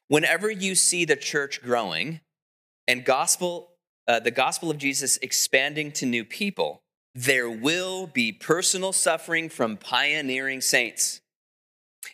Whenever 0.07 0.51
you 0.51 0.75
see 0.75 1.05
the 1.05 1.15
church 1.15 1.61
growing 1.61 2.21
and 2.87 3.03
gospel, 3.03 3.71
uh, 4.07 4.19
the 4.19 4.31
gospel 4.31 4.69
of 4.69 4.77
Jesus 4.77 5.17
expanding 5.17 5.91
to 5.93 6.05
new 6.05 6.23
people, 6.23 6.83
there 7.15 7.49
will 7.49 8.07
be 8.07 8.31
personal 8.31 8.93
suffering 8.93 9.49
from 9.49 9.77
pioneering 9.77 10.61
saints. 10.61 11.21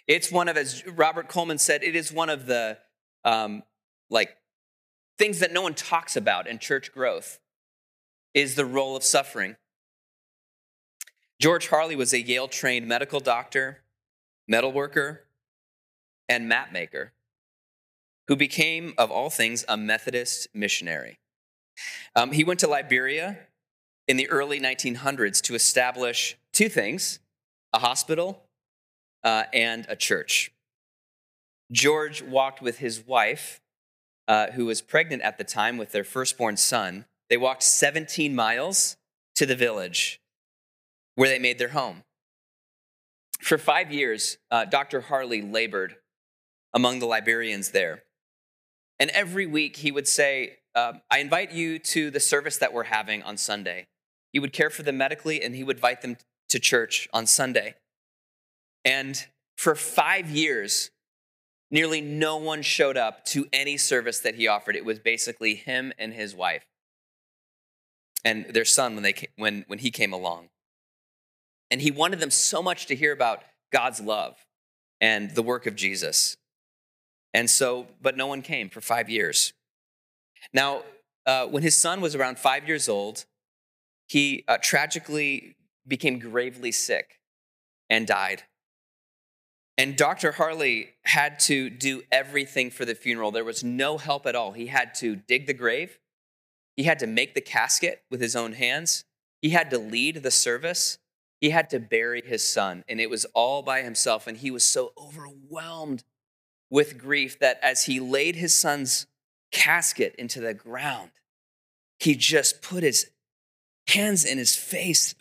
It's 0.07 0.31
one 0.31 0.47
of, 0.47 0.57
as 0.57 0.85
Robert 0.87 1.27
Coleman 1.27 1.57
said, 1.57 1.83
it 1.83 1.95
is 1.95 2.11
one 2.11 2.29
of 2.29 2.45
the 2.45 2.77
um, 3.25 3.63
like 4.09 4.37
things 5.17 5.39
that 5.39 5.51
no 5.51 5.61
one 5.61 5.73
talks 5.73 6.15
about 6.15 6.47
in 6.47 6.59
church 6.59 6.93
growth 6.93 7.39
is 8.33 8.55
the 8.55 8.65
role 8.65 8.95
of 8.95 9.03
suffering. 9.03 9.57
George 11.41 11.67
Harley 11.67 11.95
was 11.95 12.13
a 12.13 12.21
Yale 12.21 12.47
trained 12.47 12.87
medical 12.87 13.19
doctor, 13.19 13.81
metal 14.47 14.71
worker, 14.71 15.25
and 16.29 16.47
map 16.47 16.71
maker 16.71 17.11
who 18.27 18.35
became, 18.35 18.93
of 18.97 19.11
all 19.11 19.29
things, 19.29 19.65
a 19.67 19.77
Methodist 19.77 20.47
missionary. 20.53 21.19
Um, 22.15 22.31
he 22.31 22.43
went 22.43 22.59
to 22.61 22.67
Liberia 22.67 23.37
in 24.07 24.17
the 24.17 24.29
early 24.29 24.59
1900s 24.59 25.41
to 25.41 25.55
establish 25.55 26.37
two 26.53 26.69
things 26.69 27.19
a 27.73 27.79
hospital 27.79 28.45
uh, 29.23 29.43
and 29.51 29.85
a 29.89 29.97
church. 29.97 30.53
George 31.71 32.21
walked 32.21 32.61
with 32.61 32.79
his 32.79 33.05
wife, 33.05 33.61
uh, 34.27 34.51
who 34.51 34.65
was 34.65 34.81
pregnant 34.81 35.21
at 35.21 35.37
the 35.37 35.43
time 35.43 35.77
with 35.77 35.91
their 35.91 36.03
firstborn 36.03 36.57
son. 36.57 37.05
They 37.29 37.37
walked 37.37 37.63
17 37.63 38.35
miles 38.35 38.97
to 39.35 39.45
the 39.45 39.55
village 39.55 40.21
where 41.15 41.29
they 41.29 41.39
made 41.39 41.57
their 41.57 41.69
home. 41.69 42.03
For 43.41 43.57
five 43.57 43.91
years, 43.91 44.37
uh, 44.51 44.65
Dr. 44.65 45.01
Harley 45.01 45.41
labored 45.41 45.97
among 46.73 46.99
the 46.99 47.05
Liberians 47.05 47.71
there. 47.71 48.03
And 48.99 49.09
every 49.11 49.45
week 49.45 49.77
he 49.77 49.91
would 49.91 50.07
say, 50.07 50.57
uh, 50.73 50.93
I 51.09 51.19
invite 51.19 51.51
you 51.51 51.79
to 51.79 52.11
the 52.11 52.19
service 52.19 52.57
that 52.57 52.73
we're 52.73 52.83
having 52.83 53.23
on 53.23 53.37
Sunday. 53.37 53.87
He 54.31 54.39
would 54.39 54.53
care 54.53 54.69
for 54.69 54.83
them 54.83 54.97
medically 54.97 55.41
and 55.41 55.55
he 55.55 55.63
would 55.63 55.77
invite 55.77 56.01
them 56.01 56.17
to 56.49 56.59
church 56.59 57.07
on 57.13 57.25
Sunday. 57.25 57.75
And 58.83 59.25
for 59.57 59.75
five 59.75 60.29
years, 60.29 60.91
nearly 61.71 62.01
no 62.01 62.37
one 62.37 62.61
showed 62.61 62.97
up 62.97 63.25
to 63.25 63.47
any 63.51 63.77
service 63.77 64.19
that 64.19 64.35
he 64.35 64.47
offered. 64.47 64.75
It 64.75 64.85
was 64.85 64.99
basically 64.99 65.55
him 65.55 65.93
and 65.97 66.13
his 66.13 66.35
wife 66.35 66.65
and 68.23 68.45
their 68.45 68.65
son 68.65 68.95
when, 68.95 69.03
they, 69.03 69.13
when, 69.37 69.63
when 69.67 69.79
he 69.79 69.91
came 69.91 70.13
along. 70.13 70.49
And 71.71 71.81
he 71.81 71.91
wanted 71.91 72.19
them 72.19 72.31
so 72.31 72.61
much 72.61 72.85
to 72.87 72.95
hear 72.95 73.11
about 73.11 73.43
God's 73.71 74.01
love 74.01 74.37
and 75.01 75.31
the 75.35 75.43
work 75.43 75.65
of 75.65 75.75
Jesus. 75.75 76.37
And 77.33 77.49
so, 77.49 77.87
but 78.01 78.15
no 78.15 78.27
one 78.27 78.41
came 78.41 78.69
for 78.69 78.81
five 78.81 79.09
years. 79.09 79.53
Now, 80.53 80.83
uh, 81.25 81.47
when 81.47 81.63
his 81.63 81.75
son 81.75 82.01
was 82.01 82.15
around 82.15 82.39
five 82.39 82.67
years 82.67 82.87
old, 82.87 83.25
he 84.07 84.43
uh, 84.47 84.57
tragically 84.61 85.55
became 85.87 86.19
gravely 86.19 86.71
sick 86.71 87.19
and 87.89 88.07
died. 88.07 88.43
And 89.77 89.97
Dr. 89.97 90.33
Harley 90.33 90.93
had 91.03 91.39
to 91.41 91.69
do 91.69 92.03
everything 92.11 92.71
for 92.71 92.85
the 92.85 92.95
funeral. 92.95 93.31
There 93.31 93.43
was 93.43 93.63
no 93.63 93.97
help 93.97 94.25
at 94.25 94.35
all. 94.35 94.53
He 94.53 94.67
had 94.67 94.95
to 94.95 95.15
dig 95.15 95.47
the 95.47 95.53
grave, 95.53 95.99
he 96.77 96.83
had 96.83 96.99
to 96.99 97.07
make 97.07 97.35
the 97.35 97.41
casket 97.41 98.03
with 98.09 98.21
his 98.21 98.35
own 98.35 98.53
hands, 98.53 99.05
he 99.41 99.49
had 99.49 99.69
to 99.69 99.77
lead 99.77 100.23
the 100.23 100.31
service, 100.31 100.97
he 101.41 101.49
had 101.49 101.69
to 101.69 101.79
bury 101.79 102.21
his 102.25 102.47
son. 102.47 102.83
And 102.87 102.99
it 102.99 103.09
was 103.09 103.25
all 103.33 103.61
by 103.61 103.81
himself. 103.81 104.27
And 104.27 104.37
he 104.37 104.51
was 104.51 104.63
so 104.63 104.93
overwhelmed 104.97 106.03
with 106.69 106.97
grief 106.97 107.39
that 107.39 107.59
as 107.61 107.85
he 107.85 107.99
laid 107.99 108.35
his 108.35 108.57
son's 108.57 109.05
casket 109.51 110.15
into 110.17 110.39
the 110.39 110.53
ground, 110.53 111.11
he 111.99 112.15
just 112.15 112.61
put 112.61 112.83
his 112.83 113.11
hands 113.87 114.25
in 114.25 114.37
his 114.37 114.55
face 114.55 115.15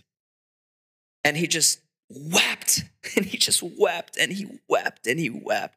and 1.25 1.37
he 1.37 1.47
just 1.47 1.81
wept 2.15 2.85
and 3.17 3.25
he 3.27 3.37
just 3.37 3.63
wept 3.63 4.17
and 4.19 4.33
he 4.33 4.47
wept 4.69 5.07
and 5.07 5.19
he 5.19 5.31
wept. 5.31 5.77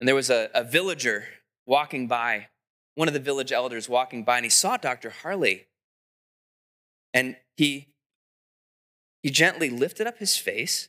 And 0.00 0.08
there 0.08 0.14
was 0.14 0.30
a, 0.30 0.48
a 0.54 0.64
villager 0.64 1.26
walking 1.66 2.08
by, 2.08 2.48
one 2.94 3.06
of 3.06 3.14
the 3.14 3.20
village 3.20 3.52
elders 3.52 3.88
walking 3.88 4.24
by, 4.24 4.36
and 4.36 4.46
he 4.46 4.50
saw 4.50 4.76
Dr. 4.76 5.10
Harley. 5.10 5.66
And 7.12 7.36
he, 7.56 7.88
he 9.22 9.30
gently 9.30 9.68
lifted 9.68 10.06
up 10.06 10.18
his 10.18 10.36
face. 10.36 10.88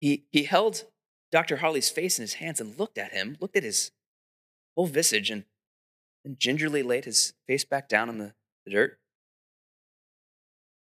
He, 0.00 0.26
he 0.32 0.44
held 0.44 0.84
Dr. 1.30 1.56
Harley's 1.58 1.88
face 1.88 2.18
in 2.18 2.22
his 2.22 2.34
hands 2.34 2.60
and 2.60 2.78
looked 2.78 2.98
at 2.98 3.12
him, 3.12 3.36
looked 3.40 3.56
at 3.56 3.64
his 3.64 3.92
whole 4.76 4.86
visage, 4.86 5.30
and, 5.30 5.44
and 6.24 6.38
gingerly 6.38 6.82
laid 6.82 7.06
his 7.06 7.32
face 7.46 7.64
back 7.64 7.88
down 7.88 8.08
on 8.10 8.18
the, 8.18 8.34
the 8.66 8.72
dirt. 8.72 8.98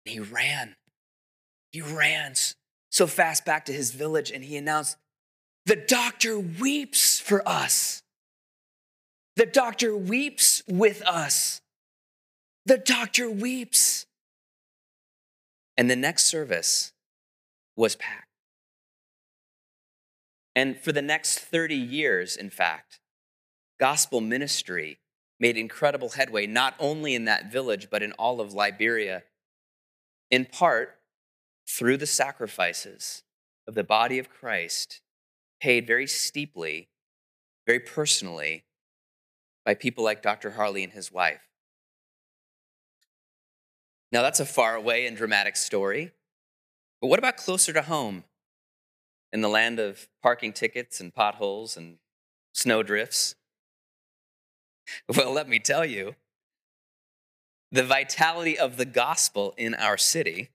He 0.06 0.20
ran. 0.20 0.76
He 1.72 1.82
ran 1.82 2.34
so 2.90 3.08
fast 3.08 3.46
back 3.46 3.66
to 3.66 3.74
his 3.74 3.92
village 3.92 4.32
and 4.32 4.44
he 4.44 4.58
announced, 4.58 4.98
The 5.66 5.76
doctor 5.76 6.38
weeps 6.38 7.20
for 7.20 7.48
us. 7.48 8.04
The 9.36 9.46
doctor 9.48 9.96
weeps 9.96 10.62
with 10.68 11.02
us. 11.08 11.62
The 12.66 12.78
doctor 12.78 13.30
weeps. 13.30 14.06
And 15.76 15.90
the 15.90 15.96
next 15.96 16.26
service 16.26 16.94
was 17.76 17.96
packed. 17.96 18.28
And 20.56 20.78
for 20.78 20.92
the 20.92 21.02
next 21.02 21.40
30 21.40 21.76
years, 21.76 22.38
in 22.38 22.52
fact, 22.52 23.00
gospel 23.80 24.22
ministry 24.22 25.00
made 25.40 25.58
incredible 25.58 26.10
headway, 26.10 26.46
not 26.46 26.76
only 26.80 27.16
in 27.16 27.26
that 27.26 27.52
village, 27.52 27.88
but 27.90 28.04
in 28.04 28.12
all 28.14 28.40
of 28.40 28.54
Liberia 28.54 29.24
in 30.34 30.46
part 30.46 30.98
through 31.70 31.96
the 31.96 32.08
sacrifices 32.08 33.22
of 33.68 33.76
the 33.76 33.84
body 33.84 34.18
of 34.18 34.32
Christ, 34.32 35.00
paid 35.62 35.86
very 35.86 36.08
steeply, 36.08 36.90
very 37.68 37.80
personally, 37.80 38.64
by 39.64 39.76
people 39.76 40.04
like 40.04 40.24
Dr. 40.24 40.50
Harley 40.50 40.84
and 40.84 40.92
his 40.92 41.12
wife. 41.12 41.44
Now, 44.12 44.24
that's 44.24 44.40
a 44.40 44.46
far 44.46 44.74
away 44.74 45.06
and 45.06 45.16
dramatic 45.16 45.56
story. 45.56 46.14
But 47.00 47.10
what 47.10 47.20
about 47.20 47.38
closer 47.38 47.72
to 47.72 47.84
home 47.84 48.24
in 49.32 49.42
the 49.42 49.50
land 49.50 49.78
of 49.78 50.08
parking 50.24 50.52
tickets 50.52 51.00
and 51.00 51.14
potholes 51.14 51.78
and 51.78 51.98
snowdrifts? 52.54 53.36
Well, 55.16 55.32
let 55.32 55.48
me 55.48 55.60
tell 55.60 55.86
you, 55.86 56.16
the 57.74 57.84
vitality 57.84 58.58
of 58.58 58.78
the 58.78 58.86
gospel 58.86 59.56
in 59.58 59.74
our 59.74 59.98
city, 59.98 60.52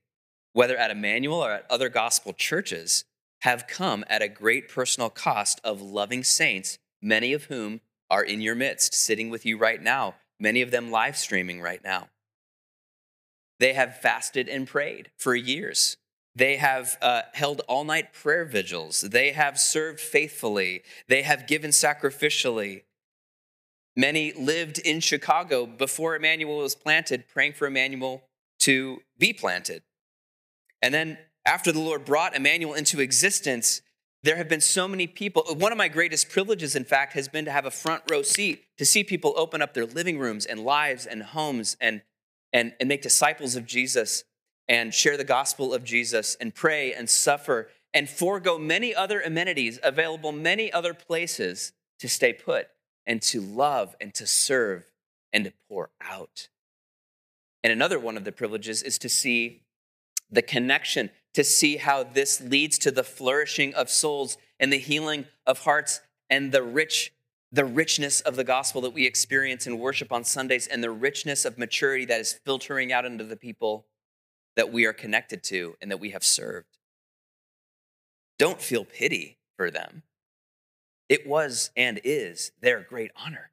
whether 0.53 0.77
at 0.77 0.93
Immanuel 0.93 1.45
or 1.45 1.51
at 1.51 1.67
other 1.69 1.89
gospel 1.89 2.33
churches, 2.33 3.05
have 3.43 3.67
come 3.67 4.05
at 4.09 4.23
a 4.23 4.29
great 4.29 4.69
personal 4.69 5.11
cost 5.11 5.61
of 5.65 5.83
loving 5.83 6.23
saints, 6.23 6.79
many 7.03 7.33
of 7.33 7.45
whom 7.45 7.81
are 8.09 8.23
in 8.23 8.41
your 8.41 8.55
midst, 8.55 8.95
sitting 8.95 9.31
with 9.31 9.45
you 9.45 9.59
right 9.59 9.83
now, 9.83 10.15
many 10.39 10.63
of 10.63 10.71
them 10.71 10.93
live 10.93 11.17
streaming 11.17 11.61
right 11.61 11.83
now. 11.83 12.09
They 13.59 13.73
have 13.73 14.01
fasted 14.01 14.49
and 14.49 14.69
prayed 14.69 15.11
for 15.17 15.35
years. 15.35 15.97
They 16.37 16.57
have 16.57 16.97
uh, 17.03 17.23
held 17.35 17.63
all 17.67 17.83
night 17.83 18.13
prayer 18.13 18.45
vigils. 18.45 19.01
They 19.01 19.33
have 19.33 19.59
served 19.59 19.99
faithfully. 19.99 20.83
They 21.09 21.23
have 21.23 21.49
given 21.49 21.73
sacrificially. 21.73 22.83
Many 23.99 24.33
lived 24.33 24.79
in 24.79 25.01
Chicago 25.01 25.67
before 25.67 26.15
Immanuel 26.15 26.59
was 26.59 26.77
planted, 26.77 27.27
praying 27.27 27.55
for 27.55 27.67
Immanuel 27.67 28.23
to 28.61 28.99
be 29.19 29.33
planted. 29.33 29.83
And 30.81 30.95
then 30.95 31.19
after 31.45 31.73
the 31.73 31.81
Lord 31.81 32.05
brought 32.05 32.37
Immanuel 32.37 32.75
into 32.75 33.01
existence, 33.01 33.83
there 34.23 34.37
have 34.37 34.49
been 34.49 34.61
so 34.61 34.87
many 34.87 35.09
people. 35.09 35.43
One 35.49 35.73
of 35.73 35.79
my 35.79 35.89
greatest 35.89 36.31
privileges, 36.31 36.77
in 36.77 36.85
fact, 36.85 37.15
has 37.15 37.27
been 37.27 37.45
to 37.47 37.51
have 37.51 37.67
a 37.67 37.73
front 37.73 38.05
row 38.09 38.23
seat 38.23 38.63
to 38.77 38.87
see 38.87 39.03
people 39.03 39.35
open 39.37 39.61
up 39.61 39.75
their 39.75 39.85
living 39.85 40.21
rooms 40.21 40.47
and 40.47 40.61
lives 40.61 41.05
and 41.05 41.21
homes 41.21 41.77
and, 41.81 42.03
and, 42.53 42.75
and 42.79 42.89
make 42.89 43.03
disciples 43.03 43.57
of 43.57 43.67
Jesus 43.67 44.23
and 44.69 44.95
share 44.95 45.17
the 45.17 45.25
gospel 45.25 45.75
of 45.75 45.83
Jesus 45.83 46.37
and 46.41 46.55
pray 46.55 46.93
and 46.93 47.11
suffer 47.11 47.69
and 47.93 48.09
forego 48.09 48.59
many 48.59 48.95
other 48.95 49.21
amenities 49.21 49.81
available 49.83 50.31
many 50.31 50.73
other 50.73 50.95
places 50.95 51.73
to 51.99 52.09
stay 52.09 52.33
put 52.33 52.69
and 53.09 53.23
to 53.23 53.41
love 53.41 53.97
and 54.01 54.15
to 54.15 54.27
serve 54.27 54.85
and 55.33 55.47
to 55.47 55.53
pour 55.69 55.91
out. 56.01 56.49
And 57.65 57.73
another 57.73 57.99
one 57.99 58.17
of 58.17 58.25
the 58.25 58.31
privileges 58.31 58.83
is 58.83 58.99
to 58.99 59.09
see 59.09 59.63
the 60.31 60.43
connection, 60.43 61.11
to 61.35 61.43
see 61.43 61.79
how 61.79 62.05
this 62.05 62.41
leads 62.41 62.79
to 62.79 62.91
the 62.91 63.03
flourishing 63.03 63.75
of 63.75 63.91
souls 63.91 64.37
and 64.61 64.73
the 64.73 64.79
healing 64.79 65.25
of 65.47 65.61
hearts 65.61 66.01
and 66.31 66.53
the 66.53 66.63
rich 66.63 67.13
the 67.51 67.65
richness 67.65 68.21
of 68.21 68.37
the 68.37 68.45
gospel 68.45 68.83
that 68.83 68.93
we 68.93 69.07
experience 69.07 69.67
in 69.67 69.79
worship 69.79 70.13
on 70.13 70.23
Sundays 70.23 70.67
and 70.67 70.85
the 70.85 70.91
richness 70.91 71.47
of 71.47 71.57
maturity 71.57 72.05
that 72.05 72.21
is 72.21 72.35
filtering 72.45 72.93
out 72.93 73.07
into 73.07 73.25
the 73.25 73.37
people 73.37 73.87
that 74.55 74.71
we 74.71 74.85
are 74.85 74.93
connected 74.93 75.43
to 75.45 75.75
and 75.81 75.91
that 75.91 75.99
we 75.99 76.11
have 76.11 76.23
served. 76.23 76.77
Don't 78.39 78.61
feel 78.61 78.85
pity 78.85 79.39
for 79.57 79.71
them. 79.71 80.03
It 81.09 81.27
was 81.27 81.71
and 81.77 82.01
is 82.05 82.53
their 82.61 82.81
great 82.81 83.11
honor. 83.17 83.51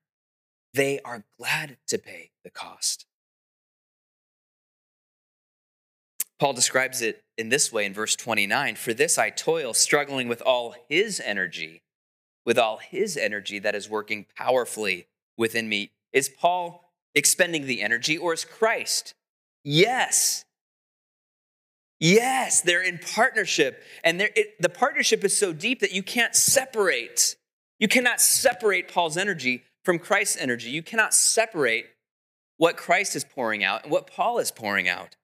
They 0.74 1.00
are 1.02 1.24
glad 1.38 1.78
to 1.88 1.98
pay 1.98 2.32
the 2.44 2.50
cost. 2.50 3.06
Paul 6.38 6.54
describes 6.54 7.02
it 7.02 7.24
in 7.38 7.48
this 7.48 7.72
way 7.72 7.86
in 7.86 7.94
verse 7.94 8.16
29 8.16 8.76
For 8.76 8.94
this 8.94 9.18
I 9.18 9.30
toil, 9.30 9.74
struggling 9.74 10.28
with 10.28 10.42
all 10.42 10.76
his 10.90 11.22
energy, 11.24 11.82
with 12.46 12.60
all 12.60 12.78
his 12.78 13.16
energy 13.16 13.60
that 13.60 13.76
is 13.76 13.90
working 13.90 14.26
powerfully 14.38 15.08
within 15.38 15.70
me. 15.70 15.92
Is 16.12 16.28
Paul 16.30 16.92
expending 17.14 17.66
the 17.66 17.82
energy 17.82 18.18
or 18.18 18.34
is 18.34 18.44
Christ? 18.44 19.14
Yes. 19.64 20.44
Yes, 22.00 22.60
they're 22.60 22.84
in 22.84 23.00
partnership. 23.00 23.82
And 24.04 24.22
it, 24.22 24.62
the 24.62 24.70
partnership 24.70 25.24
is 25.24 25.36
so 25.36 25.54
deep 25.54 25.80
that 25.80 25.94
you 25.94 26.04
can't 26.04 26.36
separate 26.36 27.38
you 27.80 27.88
cannot 27.88 28.22
separate 28.22 28.88
Paul's 28.88 29.18
energy 29.18 29.64
from 29.84 30.00
Christ's 30.00 30.38
energy. 30.38 30.70
You 30.70 30.84
cannot 30.84 31.14
separate 31.14 31.88
what 32.58 32.78
Christ 32.78 33.16
is 33.16 33.24
pouring 33.24 33.64
out 33.64 33.84
and 33.84 33.92
what 33.92 34.08
Paul 34.08 34.40
is 34.40 34.52
pouring 34.52 34.88
out. 34.88 35.16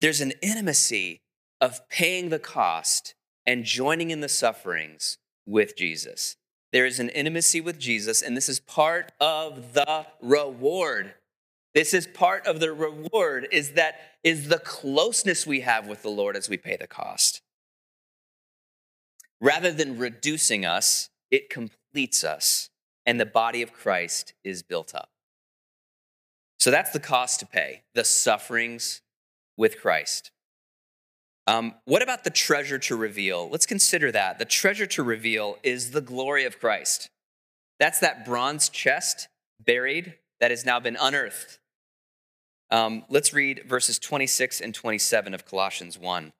There's 0.00 0.20
an 0.20 0.32
intimacy 0.42 1.22
of 1.60 1.88
paying 1.88 2.28
the 2.28 2.40
cost 2.40 3.14
and 3.46 3.64
joining 3.64 4.10
in 4.10 4.20
the 4.20 4.28
sufferings 4.28 5.18
with 5.46 5.76
Jesus. 5.76 6.36
There 6.72 6.86
is 6.86 6.98
an 6.98 7.10
intimacy 7.10 7.60
with 7.60 7.78
Jesus, 7.78 8.22
and 8.22 8.36
this 8.36 8.48
is 8.48 8.58
part 8.58 9.12
of 9.20 9.74
the 9.74 10.06
reward. 10.20 11.14
This 11.74 11.94
is 11.94 12.06
part 12.06 12.46
of 12.46 12.60
the 12.60 12.72
reward 12.72 13.46
is 13.52 13.72
that 13.72 14.00
is 14.24 14.48
the 14.48 14.58
closeness 14.58 15.46
we 15.46 15.60
have 15.60 15.86
with 15.86 16.02
the 16.02 16.10
Lord 16.10 16.36
as 16.36 16.48
we 16.48 16.56
pay 16.56 16.76
the 16.76 16.86
cost. 16.86 17.42
Rather 19.40 19.72
than 19.72 19.98
reducing 19.98 20.64
us 20.64 21.10
it 21.32 21.50
completes 21.50 22.22
us, 22.22 22.70
and 23.04 23.18
the 23.18 23.26
body 23.26 23.62
of 23.62 23.72
Christ 23.72 24.34
is 24.44 24.62
built 24.62 24.94
up. 24.94 25.10
So 26.60 26.70
that's 26.70 26.90
the 26.92 27.00
cost 27.00 27.40
to 27.40 27.46
pay 27.46 27.82
the 27.94 28.04
sufferings 28.04 29.00
with 29.56 29.80
Christ. 29.80 30.30
Um, 31.48 31.74
what 31.86 32.02
about 32.02 32.22
the 32.22 32.30
treasure 32.30 32.78
to 32.80 32.94
reveal? 32.94 33.48
Let's 33.48 33.66
consider 33.66 34.12
that. 34.12 34.38
The 34.38 34.44
treasure 34.44 34.86
to 34.86 35.02
reveal 35.02 35.58
is 35.64 35.90
the 35.90 36.00
glory 36.00 36.44
of 36.44 36.60
Christ. 36.60 37.10
That's 37.80 37.98
that 37.98 38.24
bronze 38.24 38.68
chest 38.68 39.26
buried 39.58 40.14
that 40.38 40.52
has 40.52 40.64
now 40.64 40.78
been 40.78 40.96
unearthed. 41.00 41.58
Um, 42.70 43.04
let's 43.08 43.32
read 43.32 43.62
verses 43.66 43.98
26 43.98 44.60
and 44.60 44.72
27 44.72 45.34
of 45.34 45.44
Colossians 45.44 45.98
1. 45.98 46.32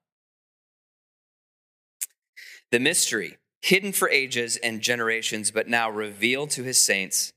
The 2.71 2.79
mystery, 2.79 3.37
hidden 3.63 3.93
for 3.93 4.09
ages 4.09 4.57
and 4.57 4.81
generations, 4.81 5.49
but 5.49 5.69
now 5.69 5.89
revealed 5.89 6.49
to 6.51 6.63
his 6.63 6.77
saints. 6.77 7.31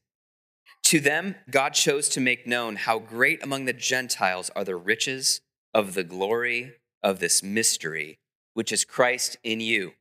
To 0.84 1.00
them, 1.00 1.36
God 1.50 1.72
chose 1.72 2.08
to 2.10 2.20
make 2.20 2.46
known 2.46 2.76
how 2.76 2.98
great 2.98 3.42
among 3.42 3.64
the 3.64 3.72
Gentiles 3.72 4.50
are 4.56 4.64
the 4.64 4.76
riches 4.76 5.40
of 5.72 5.94
the 5.94 6.04
glory 6.04 6.74
of 7.02 7.20
this 7.20 7.42
mystery, 7.42 8.18
which 8.54 8.72
is 8.72 8.84
Christ 8.84 9.36
in 9.44 9.60
you, 9.60 9.94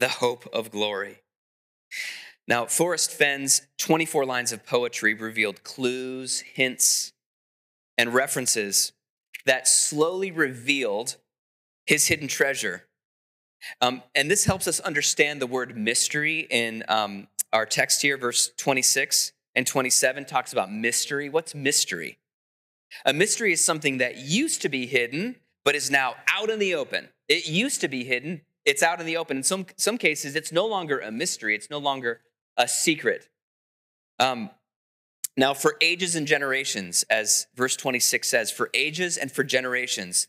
the 0.00 0.08
hope 0.08 0.48
of 0.52 0.70
glory. 0.70 1.20
Now, 2.48 2.66
Forrest 2.66 3.10
Fenn's 3.10 3.62
24 3.78 4.24
lines 4.24 4.52
of 4.52 4.64
poetry 4.64 5.12
revealed 5.12 5.62
clues, 5.62 6.40
hints, 6.40 7.12
and 7.98 8.14
references 8.14 8.92
that 9.44 9.68
slowly 9.68 10.30
revealed 10.30 11.16
his 11.86 12.06
hidden 12.06 12.28
treasure. 12.28 12.84
Um, 13.80 14.02
and 14.14 14.30
this 14.30 14.44
helps 14.44 14.66
us 14.66 14.80
understand 14.80 15.40
the 15.40 15.46
word 15.46 15.76
mystery 15.76 16.46
in 16.50 16.84
um, 16.88 17.28
our 17.52 17.66
text 17.66 18.02
here, 18.02 18.16
verse 18.16 18.50
26 18.56 19.32
and 19.54 19.66
27 19.66 20.26
talks 20.26 20.52
about 20.52 20.70
mystery. 20.70 21.28
What's 21.28 21.54
mystery? 21.54 22.18
A 23.04 23.12
mystery 23.12 23.52
is 23.52 23.64
something 23.64 23.98
that 23.98 24.18
used 24.18 24.62
to 24.62 24.68
be 24.68 24.86
hidden 24.86 25.36
but 25.64 25.74
is 25.74 25.90
now 25.90 26.14
out 26.32 26.48
in 26.48 26.60
the 26.60 26.76
open. 26.76 27.08
It 27.28 27.48
used 27.48 27.80
to 27.80 27.88
be 27.88 28.04
hidden, 28.04 28.42
it's 28.64 28.84
out 28.84 29.00
in 29.00 29.06
the 29.06 29.16
open. 29.16 29.38
In 29.38 29.42
some, 29.42 29.66
some 29.76 29.98
cases, 29.98 30.36
it's 30.36 30.52
no 30.52 30.64
longer 30.64 31.00
a 31.00 31.10
mystery, 31.10 31.56
it's 31.56 31.70
no 31.70 31.78
longer 31.78 32.20
a 32.56 32.68
secret. 32.68 33.28
Um, 34.20 34.50
now, 35.36 35.54
for 35.54 35.76
ages 35.80 36.14
and 36.14 36.24
generations, 36.26 37.04
as 37.10 37.48
verse 37.56 37.74
26 37.74 38.28
says, 38.28 38.52
for 38.52 38.70
ages 38.74 39.16
and 39.16 39.30
for 39.30 39.42
generations, 39.42 40.28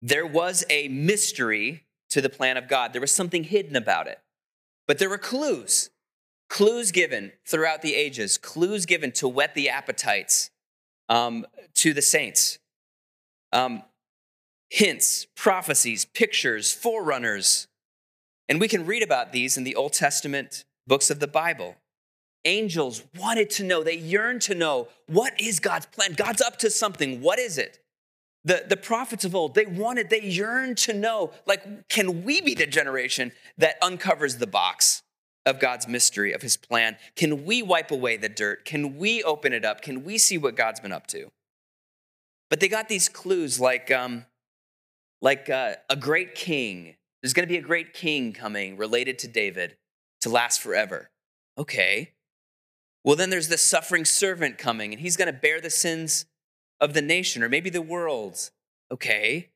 there 0.00 0.26
was 0.26 0.64
a 0.70 0.86
mystery 0.88 1.85
to 2.16 2.22
the 2.22 2.30
plan 2.30 2.56
of 2.56 2.66
God. 2.66 2.94
There 2.94 3.00
was 3.02 3.12
something 3.12 3.44
hidden 3.44 3.76
about 3.76 4.06
it. 4.06 4.18
But 4.88 4.96
there 4.98 5.10
were 5.10 5.18
clues, 5.18 5.90
clues 6.48 6.90
given 6.90 7.32
throughout 7.46 7.82
the 7.82 7.94
ages, 7.94 8.38
clues 8.38 8.86
given 8.86 9.12
to 9.12 9.28
whet 9.28 9.54
the 9.54 9.68
appetites 9.68 10.48
um, 11.10 11.44
to 11.74 11.92
the 11.92 12.00
saints. 12.00 12.58
Um, 13.52 13.82
hints, 14.70 15.26
prophecies, 15.36 16.06
pictures, 16.06 16.72
forerunners. 16.72 17.68
And 18.48 18.60
we 18.60 18.68
can 18.68 18.86
read 18.86 19.02
about 19.02 19.32
these 19.32 19.58
in 19.58 19.64
the 19.64 19.76
Old 19.76 19.92
Testament 19.92 20.64
books 20.86 21.10
of 21.10 21.20
the 21.20 21.26
Bible. 21.26 21.76
Angels 22.46 23.02
wanted 23.18 23.50
to 23.50 23.62
know, 23.62 23.82
they 23.82 23.98
yearned 23.98 24.40
to 24.42 24.54
know 24.54 24.88
what 25.06 25.38
is 25.38 25.60
God's 25.60 25.84
plan? 25.84 26.14
God's 26.14 26.40
up 26.40 26.56
to 26.60 26.70
something. 26.70 27.20
What 27.20 27.38
is 27.38 27.58
it? 27.58 27.78
The, 28.46 28.64
the 28.68 28.76
prophets 28.76 29.24
of 29.24 29.34
old, 29.34 29.56
they 29.56 29.66
wanted, 29.66 30.08
they 30.08 30.22
yearned 30.22 30.78
to 30.78 30.92
know, 30.92 31.32
like, 31.46 31.88
can 31.88 32.22
we 32.22 32.40
be 32.40 32.54
the 32.54 32.66
generation 32.66 33.32
that 33.58 33.74
uncovers 33.82 34.36
the 34.36 34.46
box 34.46 35.02
of 35.44 35.58
God's 35.58 35.88
mystery, 35.88 36.32
of 36.32 36.42
his 36.42 36.56
plan? 36.56 36.96
Can 37.16 37.44
we 37.44 37.60
wipe 37.60 37.90
away 37.90 38.16
the 38.16 38.28
dirt? 38.28 38.64
Can 38.64 38.98
we 38.98 39.20
open 39.24 39.52
it 39.52 39.64
up? 39.64 39.82
Can 39.82 40.04
we 40.04 40.16
see 40.16 40.38
what 40.38 40.54
God's 40.54 40.78
been 40.78 40.92
up 40.92 41.08
to? 41.08 41.32
But 42.48 42.60
they 42.60 42.68
got 42.68 42.88
these 42.88 43.08
clues 43.08 43.58
like, 43.58 43.90
um, 43.90 44.26
like 45.20 45.50
uh, 45.50 45.74
a 45.90 45.96
great 45.96 46.36
king. 46.36 46.94
There's 47.22 47.32
going 47.32 47.48
to 47.48 47.52
be 47.52 47.58
a 47.58 47.62
great 47.62 47.94
king 47.94 48.32
coming 48.32 48.76
related 48.76 49.18
to 49.20 49.28
David 49.28 49.76
to 50.20 50.28
last 50.28 50.60
forever. 50.60 51.10
Okay. 51.58 52.12
Well, 53.02 53.16
then 53.16 53.30
there's 53.30 53.48
the 53.48 53.58
suffering 53.58 54.04
servant 54.04 54.56
coming, 54.56 54.92
and 54.92 55.00
he's 55.00 55.16
going 55.16 55.26
to 55.26 55.32
bear 55.36 55.60
the 55.60 55.70
sins 55.70 56.26
of 56.80 56.94
the 56.94 57.02
nation 57.02 57.42
or 57.42 57.48
maybe 57.48 57.70
the 57.70 57.82
world. 57.82 58.50
Okay. 58.90 59.50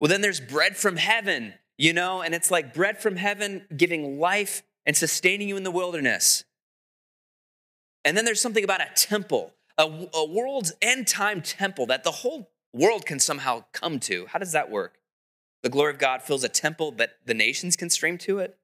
Well, 0.00 0.08
then 0.08 0.20
there's 0.20 0.40
bread 0.40 0.76
from 0.76 0.96
heaven, 0.96 1.54
you 1.78 1.92
know, 1.92 2.22
and 2.22 2.34
it's 2.34 2.50
like 2.50 2.74
bread 2.74 3.00
from 3.00 3.16
heaven 3.16 3.66
giving 3.76 4.18
life 4.18 4.62
and 4.84 4.96
sustaining 4.96 5.48
you 5.48 5.56
in 5.56 5.62
the 5.62 5.70
wilderness. 5.70 6.44
And 8.04 8.16
then 8.16 8.24
there's 8.24 8.40
something 8.40 8.64
about 8.64 8.80
a 8.80 8.88
temple, 8.94 9.54
a, 9.78 10.08
a 10.14 10.24
world's 10.24 10.72
end 10.82 11.06
time 11.06 11.40
temple 11.40 11.86
that 11.86 12.04
the 12.04 12.10
whole 12.10 12.50
world 12.72 13.06
can 13.06 13.20
somehow 13.20 13.64
come 13.72 14.00
to. 14.00 14.26
How 14.26 14.38
does 14.38 14.52
that 14.52 14.70
work? 14.70 14.98
The 15.62 15.68
glory 15.68 15.92
of 15.92 15.98
God 15.98 16.22
fills 16.22 16.42
a 16.42 16.48
temple, 16.48 16.90
that 16.92 17.18
the 17.24 17.34
nations 17.34 17.76
can 17.76 17.88
stream 17.88 18.18
to 18.18 18.40
it. 18.40 18.58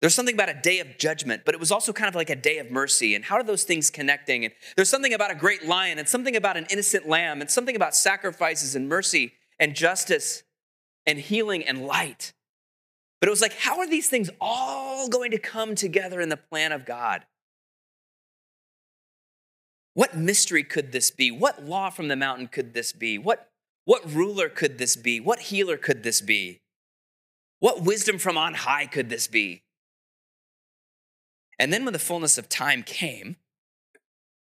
There's 0.00 0.14
something 0.14 0.34
about 0.34 0.50
a 0.50 0.54
day 0.54 0.80
of 0.80 0.98
judgment, 0.98 1.42
but 1.46 1.54
it 1.54 1.60
was 1.60 1.72
also 1.72 1.92
kind 1.92 2.08
of 2.08 2.14
like 2.14 2.28
a 2.28 2.36
day 2.36 2.58
of 2.58 2.70
mercy. 2.70 3.14
And 3.14 3.24
how 3.24 3.36
are 3.36 3.42
those 3.42 3.64
things 3.64 3.90
connecting? 3.90 4.44
And 4.44 4.52
there's 4.76 4.90
something 4.90 5.14
about 5.14 5.30
a 5.30 5.34
great 5.34 5.66
lion, 5.66 5.98
and 5.98 6.08
something 6.08 6.36
about 6.36 6.56
an 6.56 6.66
innocent 6.70 7.08
lamb, 7.08 7.40
and 7.40 7.50
something 7.50 7.74
about 7.74 7.94
sacrifices 7.94 8.76
and 8.76 8.88
mercy 8.88 9.32
and 9.58 9.74
justice 9.74 10.42
and 11.06 11.18
healing 11.18 11.64
and 11.64 11.86
light. 11.86 12.34
But 13.20 13.28
it 13.28 13.30
was 13.30 13.40
like, 13.40 13.54
how 13.54 13.78
are 13.78 13.88
these 13.88 14.08
things 14.08 14.28
all 14.40 15.08
going 15.08 15.30
to 15.30 15.38
come 15.38 15.74
together 15.74 16.20
in 16.20 16.28
the 16.28 16.36
plan 16.36 16.72
of 16.72 16.84
God? 16.84 17.24
What 19.94 20.14
mystery 20.14 20.62
could 20.62 20.92
this 20.92 21.10
be? 21.10 21.30
What 21.30 21.64
law 21.64 21.88
from 21.88 22.08
the 22.08 22.16
mountain 22.16 22.48
could 22.48 22.74
this 22.74 22.92
be? 22.92 23.16
What, 23.16 23.50
what 23.86 24.12
ruler 24.12 24.50
could 24.50 24.76
this 24.76 24.94
be? 24.94 25.20
What 25.20 25.38
healer 25.38 25.78
could 25.78 26.02
this 26.02 26.20
be? 26.20 26.60
What 27.60 27.82
wisdom 27.82 28.18
from 28.18 28.36
on 28.36 28.52
high 28.52 28.84
could 28.84 29.08
this 29.08 29.26
be? 29.26 29.62
And 31.58 31.72
then 31.72 31.84
when 31.84 31.92
the 31.92 31.98
fullness 31.98 32.38
of 32.38 32.48
time 32.48 32.82
came, 32.82 33.36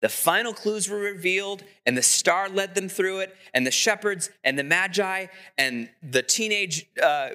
the 0.02 0.08
final 0.08 0.52
clues 0.52 0.88
were 0.88 0.98
revealed, 0.98 1.62
and 1.86 1.96
the 1.96 2.02
star 2.02 2.48
led 2.48 2.74
them 2.74 2.88
through 2.88 3.20
it, 3.20 3.36
and 3.54 3.64
the 3.64 3.70
shepherds 3.70 4.30
and 4.42 4.58
the 4.58 4.64
magi 4.64 5.26
and 5.56 5.88
the 6.02 6.22
teenage 6.22 6.86
uh, 7.00 7.30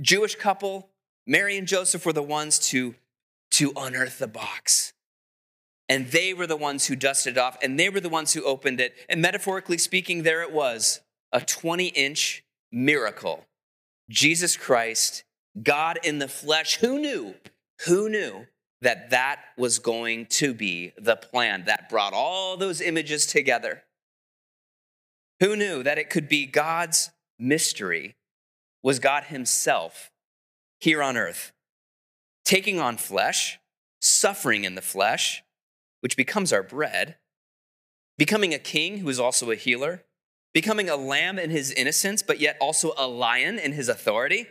Jewish 0.00 0.36
couple, 0.36 0.88
Mary 1.26 1.58
and 1.58 1.66
Joseph, 1.66 2.06
were 2.06 2.12
the 2.12 2.22
ones 2.22 2.60
to, 2.70 2.94
to 3.52 3.72
unearth 3.76 4.18
the 4.18 4.28
box. 4.28 4.92
And 5.88 6.06
they 6.06 6.32
were 6.32 6.46
the 6.46 6.56
ones 6.56 6.86
who 6.86 6.94
dusted 6.94 7.36
it 7.36 7.40
off, 7.40 7.58
and 7.60 7.78
they 7.78 7.88
were 7.88 8.00
the 8.00 8.08
ones 8.08 8.32
who 8.32 8.44
opened 8.44 8.80
it. 8.80 8.94
And 9.08 9.20
metaphorically 9.20 9.78
speaking, 9.78 10.22
there 10.22 10.42
it 10.42 10.52
was 10.52 11.00
a 11.32 11.40
20 11.40 11.88
inch 11.88 12.44
miracle. 12.70 13.44
Jesus 14.08 14.56
Christ, 14.56 15.24
God 15.60 15.98
in 16.04 16.20
the 16.20 16.28
flesh. 16.28 16.76
Who 16.76 17.00
knew? 17.00 17.34
Who 17.86 18.08
knew 18.08 18.46
that 18.84 19.10
that 19.10 19.40
was 19.58 19.78
going 19.78 20.26
to 20.26 20.54
be 20.54 20.92
the 20.96 21.16
plan 21.16 21.64
that 21.66 21.88
brought 21.88 22.12
all 22.12 22.56
those 22.56 22.80
images 22.80 23.26
together? 23.26 23.82
Who 25.40 25.56
knew 25.56 25.82
that 25.82 25.98
it 25.98 26.10
could 26.10 26.28
be 26.28 26.46
God's 26.46 27.10
mystery 27.38 28.16
was 28.82 28.98
God 28.98 29.24
Himself 29.24 30.10
here 30.80 31.02
on 31.02 31.16
earth, 31.16 31.52
taking 32.44 32.78
on 32.78 32.96
flesh, 32.96 33.58
suffering 34.00 34.64
in 34.64 34.74
the 34.74 34.82
flesh, 34.82 35.42
which 36.00 36.16
becomes 36.16 36.52
our 36.52 36.62
bread, 36.62 37.16
becoming 38.18 38.52
a 38.52 38.58
king 38.58 38.98
who 38.98 39.08
is 39.08 39.18
also 39.18 39.50
a 39.50 39.56
healer, 39.56 40.04
becoming 40.52 40.88
a 40.88 40.96
lamb 40.96 41.38
in 41.38 41.50
his 41.50 41.72
innocence, 41.72 42.22
but 42.22 42.40
yet 42.40 42.56
also 42.60 42.92
a 42.96 43.08
lion 43.08 43.58
in 43.58 43.72
his 43.72 43.88
authority, 43.88 44.46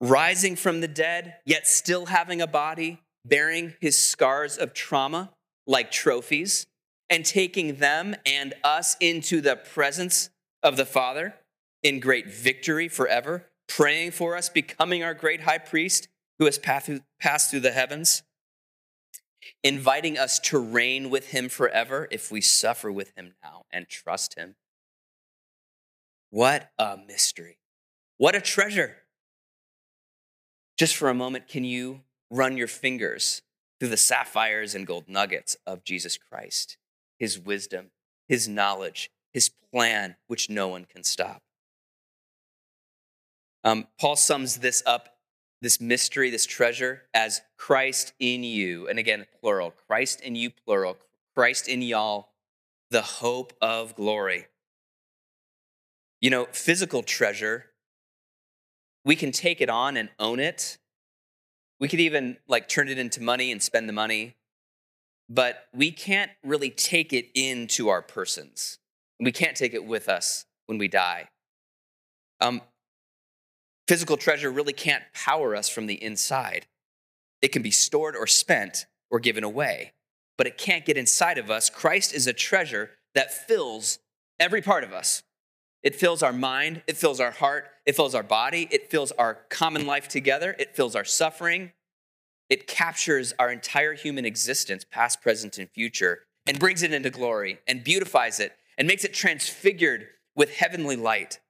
rising 0.00 0.56
from 0.56 0.80
the 0.80 0.88
dead, 0.88 1.36
yet 1.44 1.66
still 1.66 2.06
having 2.06 2.40
a 2.40 2.46
body, 2.46 3.00
bearing 3.24 3.74
his 3.80 4.00
scars 4.00 4.56
of 4.56 4.72
trauma 4.72 5.30
like 5.66 5.90
trophies, 5.90 6.66
and 7.10 7.24
taking 7.24 7.76
them 7.76 8.14
and 8.26 8.54
us 8.62 8.96
into 9.00 9.40
the 9.40 9.56
presence 9.56 10.30
of 10.62 10.76
the 10.76 10.86
Father 10.86 11.34
in 11.82 12.00
great 12.00 12.28
victory 12.30 12.88
forever, 12.88 13.46
praying 13.66 14.10
for 14.10 14.36
us, 14.36 14.48
becoming 14.48 15.02
our 15.02 15.14
great 15.14 15.42
high 15.42 15.58
priest 15.58 16.08
who 16.38 16.44
has 16.44 16.58
passed 16.58 17.50
through 17.50 17.60
the 17.60 17.72
heavens 17.72 18.22
inviting 19.62 20.18
us 20.18 20.38
to 20.38 20.58
reign 20.58 21.10
with 21.10 21.28
him 21.28 21.48
forever 21.48 22.08
if 22.10 22.30
we 22.30 22.40
suffer 22.40 22.90
with 22.90 23.12
him 23.16 23.34
now 23.42 23.64
and 23.72 23.88
trust 23.88 24.34
him. 24.34 24.56
What 26.30 26.70
a 26.78 26.96
mystery. 26.96 27.58
What 28.18 28.34
a 28.34 28.40
treasure. 28.40 28.96
Just 30.78 30.96
for 30.96 31.08
a 31.08 31.14
moment, 31.14 31.48
can 31.48 31.64
you 31.64 32.02
run 32.30 32.56
your 32.56 32.68
fingers 32.68 33.42
through 33.78 33.88
the 33.90 33.96
sapphires 33.96 34.74
and 34.74 34.86
gold 34.86 35.08
nuggets 35.08 35.56
of 35.66 35.84
Jesus 35.84 36.16
Christ, 36.16 36.78
his 37.18 37.38
wisdom, 37.38 37.90
his 38.28 38.48
knowledge, 38.48 39.10
his 39.32 39.48
plan, 39.48 40.16
which 40.28 40.48
no 40.48 40.68
one 40.68 40.84
can 40.84 41.04
stop? 41.04 41.42
Um, 43.64 43.88
Paul 43.98 44.16
sums 44.16 44.58
this 44.58 44.82
up 44.86 45.18
this 45.60 45.80
mystery, 45.80 46.30
this 46.30 46.46
treasure, 46.46 47.02
as 47.12 47.40
Christ 47.56 48.12
in 48.18 48.44
you. 48.44 48.88
And 48.88 48.98
again, 48.98 49.26
plural 49.40 49.72
Christ 49.86 50.20
in 50.20 50.34
you, 50.34 50.50
plural. 50.50 50.96
Christ 51.34 51.68
in 51.68 51.82
y'all, 51.82 52.30
the 52.90 53.02
hope 53.02 53.52
of 53.60 53.94
glory. 53.96 54.46
You 56.20 56.30
know, 56.30 56.46
physical 56.52 57.02
treasure, 57.02 57.66
we 59.04 59.16
can 59.16 59.32
take 59.32 59.60
it 59.60 59.70
on 59.70 59.96
and 59.96 60.08
own 60.18 60.40
it. 60.40 60.78
We 61.80 61.88
could 61.88 62.00
even 62.00 62.38
like 62.48 62.68
turn 62.68 62.88
it 62.88 62.98
into 62.98 63.22
money 63.22 63.52
and 63.52 63.62
spend 63.62 63.88
the 63.88 63.92
money, 63.92 64.36
but 65.28 65.66
we 65.72 65.92
can't 65.92 66.30
really 66.42 66.70
take 66.70 67.12
it 67.12 67.28
into 67.34 67.88
our 67.88 68.02
persons. 68.02 68.78
We 69.20 69.32
can't 69.32 69.56
take 69.56 69.74
it 69.74 69.84
with 69.84 70.08
us 70.08 70.46
when 70.66 70.78
we 70.78 70.88
die. 70.88 71.28
Um, 72.40 72.62
physical 73.86 74.16
treasure 74.16 74.50
really 74.50 74.72
can't 74.72 75.02
power 75.14 75.56
us 75.56 75.68
from 75.68 75.86
the 75.86 76.02
inside. 76.02 76.66
It 77.42 77.48
can 77.48 77.62
be 77.62 77.70
stored 77.70 78.16
or 78.16 78.26
spent 78.26 78.86
or 79.10 79.20
given 79.20 79.44
away, 79.44 79.92
but 80.36 80.46
it 80.46 80.58
can't 80.58 80.84
get 80.84 80.96
inside 80.96 81.38
of 81.38 81.50
us. 81.50 81.70
Christ 81.70 82.12
is 82.12 82.26
a 82.26 82.32
treasure 82.32 82.90
that 83.14 83.32
fills 83.32 83.98
every 84.38 84.62
part 84.62 84.84
of 84.84 84.92
us. 84.92 85.22
It 85.82 85.94
fills 85.94 86.22
our 86.22 86.32
mind, 86.32 86.82
it 86.86 86.96
fills 86.96 87.20
our 87.20 87.30
heart, 87.30 87.68
it 87.86 87.94
fills 87.94 88.14
our 88.14 88.22
body, 88.22 88.68
it 88.70 88.90
fills 88.90 89.12
our 89.12 89.34
common 89.48 89.86
life 89.86 90.08
together, 90.08 90.56
it 90.58 90.74
fills 90.74 90.96
our 90.96 91.04
suffering. 91.04 91.72
It 92.48 92.66
captures 92.66 93.34
our 93.38 93.52
entire 93.52 93.92
human 93.92 94.24
existence, 94.24 94.84
past, 94.90 95.20
present, 95.20 95.58
and 95.58 95.70
future, 95.70 96.20
and 96.46 96.58
brings 96.58 96.82
it 96.82 96.92
into 96.92 97.10
glory 97.10 97.60
and 97.66 97.84
beautifies 97.84 98.40
it 98.40 98.52
and 98.78 98.88
makes 98.88 99.04
it 99.04 99.12
transfigured 99.12 100.06
with 100.34 100.54
heavenly 100.54 100.96
light. 100.96 101.40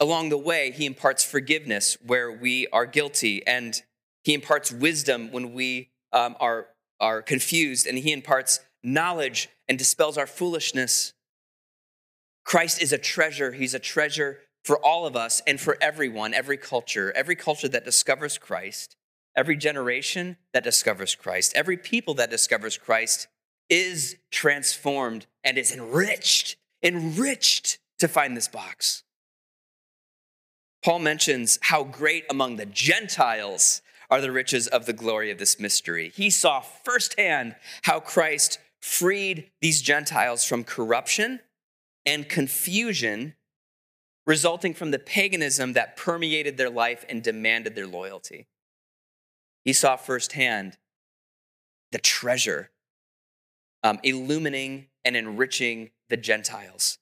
Along 0.00 0.28
the 0.28 0.38
way, 0.38 0.70
he 0.70 0.86
imparts 0.86 1.22
forgiveness 1.24 1.96
where 2.04 2.32
we 2.32 2.66
are 2.68 2.86
guilty, 2.86 3.46
and 3.46 3.80
he 4.22 4.34
imparts 4.34 4.72
wisdom 4.72 5.30
when 5.30 5.52
we 5.52 5.90
um, 6.12 6.36
are, 6.40 6.68
are 7.00 7.22
confused, 7.22 7.86
and 7.86 7.98
he 7.98 8.12
imparts 8.12 8.60
knowledge 8.82 9.48
and 9.68 9.78
dispels 9.78 10.18
our 10.18 10.26
foolishness. 10.26 11.12
Christ 12.44 12.80
is 12.80 12.92
a 12.92 12.98
treasure. 12.98 13.52
He's 13.52 13.74
a 13.74 13.78
treasure 13.78 14.38
for 14.62 14.78
all 14.84 15.06
of 15.06 15.16
us 15.16 15.42
and 15.46 15.60
for 15.60 15.76
everyone, 15.80 16.32
every 16.34 16.56
culture, 16.56 17.12
every 17.14 17.36
culture 17.36 17.68
that 17.68 17.84
discovers 17.84 18.38
Christ, 18.38 18.96
every 19.36 19.56
generation 19.56 20.36
that 20.52 20.64
discovers 20.64 21.14
Christ, 21.14 21.52
every 21.54 21.76
people 21.76 22.14
that 22.14 22.30
discovers 22.30 22.78
Christ 22.78 23.28
is 23.68 24.16
transformed 24.30 25.26
and 25.42 25.58
is 25.58 25.72
enriched, 25.72 26.56
enriched 26.82 27.78
to 27.98 28.08
find 28.08 28.36
this 28.36 28.48
box. 28.48 29.02
Paul 30.82 30.98
mentions 30.98 31.58
how 31.62 31.84
great 31.84 32.24
among 32.28 32.56
the 32.56 32.66
Gentiles 32.66 33.80
are 34.10 34.20
the 34.20 34.32
riches 34.32 34.66
of 34.66 34.84
the 34.84 34.92
glory 34.92 35.30
of 35.30 35.38
this 35.38 35.58
mystery. 35.58 36.12
He 36.14 36.28
saw 36.28 36.60
firsthand 36.60 37.56
how 37.82 38.00
Christ 38.00 38.58
freed 38.80 39.50
these 39.62 39.80
Gentiles 39.80 40.44
from 40.44 40.62
corruption 40.62 41.40
and 42.06 42.28
confusion 42.28 43.34
resulting 44.26 44.74
from 44.74 44.90
the 44.90 44.98
paganism 44.98 45.74
that 45.74 45.96
permeated 45.96 46.56
their 46.56 46.70
life 46.70 47.04
and 47.08 47.22
demanded 47.22 47.74
their 47.74 47.86
loyalty. 47.86 48.46
He 49.64 49.72
saw 49.72 49.96
firsthand 49.96 50.78
the 51.92 51.98
treasure 51.98 52.70
um, 53.82 53.98
illumining 54.02 54.86
and 55.04 55.16
enriching 55.16 55.90
the 56.08 56.16
Gentiles. 56.16 56.98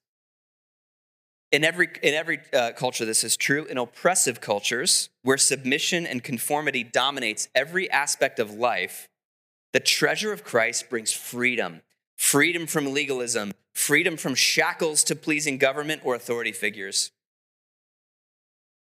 In 1.52 1.64
every, 1.64 1.88
in 2.02 2.14
every 2.14 2.40
uh, 2.52 2.72
culture, 2.72 3.04
this 3.04 3.22
is 3.22 3.36
true. 3.36 3.66
In 3.66 3.78
oppressive 3.78 4.40
cultures, 4.40 5.10
where 5.22 5.36
submission 5.36 6.06
and 6.06 6.24
conformity 6.24 6.82
dominates 6.82 7.48
every 7.54 7.90
aspect 7.90 8.38
of 8.38 8.54
life, 8.54 9.08
the 9.72 9.80
treasure 9.80 10.32
of 10.32 10.44
Christ 10.44 10.90
brings 10.90 11.12
freedom 11.12 11.82
freedom 12.16 12.66
from 12.66 12.92
legalism, 12.92 13.52
freedom 13.74 14.16
from 14.16 14.34
shackles 14.34 15.04
to 15.04 15.16
pleasing 15.16 15.58
government 15.58 16.02
or 16.04 16.14
authority 16.14 16.52
figures. 16.52 17.10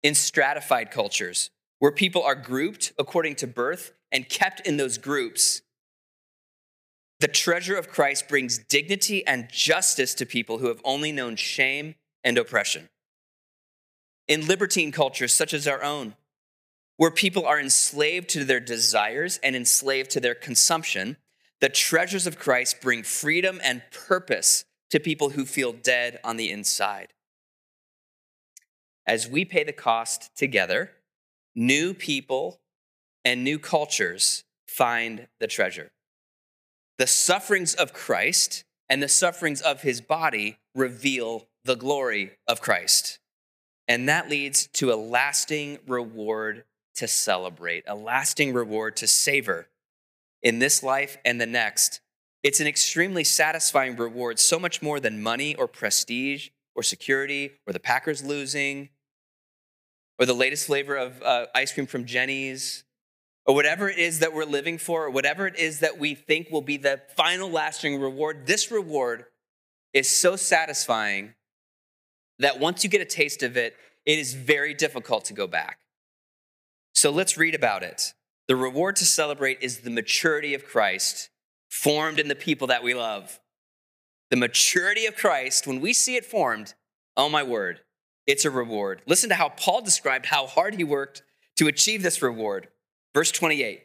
In 0.03 0.15
stratified 0.15 0.91
cultures, 0.91 1.49
where 1.79 1.91
people 1.91 2.23
are 2.23 2.35
grouped 2.35 2.93
according 2.97 3.35
to 3.35 3.47
birth 3.47 3.93
and 4.11 4.29
kept 4.29 4.65
in 4.67 4.77
those 4.77 4.97
groups, 4.97 5.61
the 7.19 7.27
treasure 7.27 7.75
of 7.75 7.89
Christ 7.89 8.27
brings 8.27 8.59
dignity 8.59 9.25
and 9.25 9.49
justice 9.49 10.13
to 10.15 10.25
people 10.25 10.59
who 10.59 10.67
have 10.67 10.81
only 10.83 11.11
known 11.11 11.35
shame 11.35 11.95
and 12.23 12.37
oppression. 12.37 12.89
In 14.27 14.45
libertine 14.45 14.91
cultures 14.91 15.33
such 15.33 15.53
as 15.53 15.67
our 15.67 15.83
own, 15.83 16.15
where 16.97 17.11
people 17.11 17.45
are 17.45 17.59
enslaved 17.59 18.29
to 18.29 18.43
their 18.43 18.59
desires 18.59 19.39
and 19.41 19.55
enslaved 19.55 20.11
to 20.11 20.19
their 20.19 20.35
consumption, 20.35 21.17
the 21.59 21.69
treasures 21.69 22.27
of 22.27 22.37
Christ 22.37 22.81
bring 22.81 23.03
freedom 23.03 23.59
and 23.63 23.81
purpose 23.91 24.65
to 24.91 24.99
people 24.99 25.31
who 25.31 25.45
feel 25.45 25.73
dead 25.73 26.19
on 26.23 26.37
the 26.37 26.51
inside. 26.51 27.13
As 29.05 29.27
we 29.27 29.45
pay 29.45 29.63
the 29.63 29.73
cost 29.73 30.35
together, 30.35 30.91
new 31.55 31.93
people 31.93 32.59
and 33.25 33.43
new 33.43 33.57
cultures 33.57 34.43
find 34.67 35.27
the 35.39 35.47
treasure. 35.47 35.91
The 36.97 37.07
sufferings 37.07 37.73
of 37.73 37.93
Christ 37.93 38.63
and 38.89 39.01
the 39.01 39.07
sufferings 39.07 39.61
of 39.61 39.81
his 39.81 40.01
body 40.01 40.57
reveal 40.75 41.47
the 41.63 41.75
glory 41.75 42.31
of 42.47 42.61
Christ. 42.61 43.19
And 43.87 44.07
that 44.09 44.29
leads 44.29 44.67
to 44.73 44.91
a 44.91 44.95
lasting 44.95 45.79
reward 45.87 46.63
to 46.95 47.07
celebrate, 47.07 47.83
a 47.87 47.95
lasting 47.95 48.53
reward 48.53 48.95
to 48.97 49.07
savor 49.07 49.67
in 50.41 50.59
this 50.59 50.83
life 50.83 51.17
and 51.25 51.39
the 51.39 51.45
next. 51.45 52.01
It's 52.43 52.59
an 52.59 52.67
extremely 52.67 53.23
satisfying 53.23 53.95
reward, 53.95 54.39
so 54.39 54.59
much 54.59 54.81
more 54.81 54.99
than 54.99 55.21
money 55.21 55.55
or 55.55 55.67
prestige 55.67 56.49
or 56.75 56.83
security 56.83 57.51
or 57.65 57.73
the 57.73 57.79
Packers 57.79 58.23
losing 58.23 58.89
or 60.19 60.25
the 60.25 60.33
latest 60.33 60.67
flavor 60.67 60.95
of 60.95 61.21
uh, 61.21 61.47
ice 61.53 61.73
cream 61.73 61.87
from 61.87 62.05
Jeni's 62.05 62.83
or 63.47 63.55
whatever 63.55 63.89
it 63.89 63.97
is 63.97 64.19
that 64.19 64.33
we're 64.33 64.43
living 64.43 64.77
for, 64.77 65.05
or 65.05 65.09
whatever 65.09 65.47
it 65.47 65.57
is 65.57 65.79
that 65.79 65.97
we 65.97 66.13
think 66.13 66.49
will 66.51 66.61
be 66.61 66.75
the 66.75 67.01
final 67.15 67.49
lasting 67.49 67.99
reward, 67.99 68.45
this 68.45 68.69
reward 68.69 69.23
is 69.93 70.09
so 70.09 70.35
satisfying 70.35 71.33
that 72.39 72.59
once 72.59 72.83
you 72.83 72.89
get 72.89 72.99
a 72.99 73.05
taste 73.05 73.41
of 73.43 73.55
it, 73.55 73.75
it 74.05 74.19
is 74.19 74.33
very 74.33 74.73
difficult 74.73 75.23
to 75.25 75.33
go 75.33 75.47
back. 75.47 75.79
So 76.93 77.09
let's 77.09 77.37
read 77.37 77.55
about 77.55 77.83
it. 77.83 78.13
The 78.47 78.55
reward 78.55 78.95
to 78.97 79.05
celebrate 79.05 79.59
is 79.61 79.79
the 79.79 79.89
maturity 79.89 80.53
of 80.53 80.65
Christ 80.65 81.29
formed 81.69 82.17
in 82.17 82.29
the 82.29 82.35
people 82.35 82.67
that 82.67 82.83
we 82.83 82.93
love. 82.93 83.39
The 84.29 84.37
maturity 84.37 85.05
of 85.05 85.17
Christ, 85.17 85.67
when 85.67 85.81
we 85.81 85.91
see 85.93 86.15
it 86.15 86.25
formed, 86.25 86.73
oh 87.17 87.27
my 87.27 87.43
word, 87.43 87.81
it's 88.25 88.45
a 88.45 88.51
reward. 88.51 89.01
Listen 89.05 89.29
to 89.29 89.35
how 89.35 89.49
Paul 89.49 89.81
described 89.81 90.27
how 90.27 90.47
hard 90.47 90.75
he 90.75 90.83
worked 90.83 91.23
to 91.57 91.67
achieve 91.67 92.03
this 92.03 92.21
reward. 92.21 92.69
Verse 93.13 93.31
28 93.31 93.83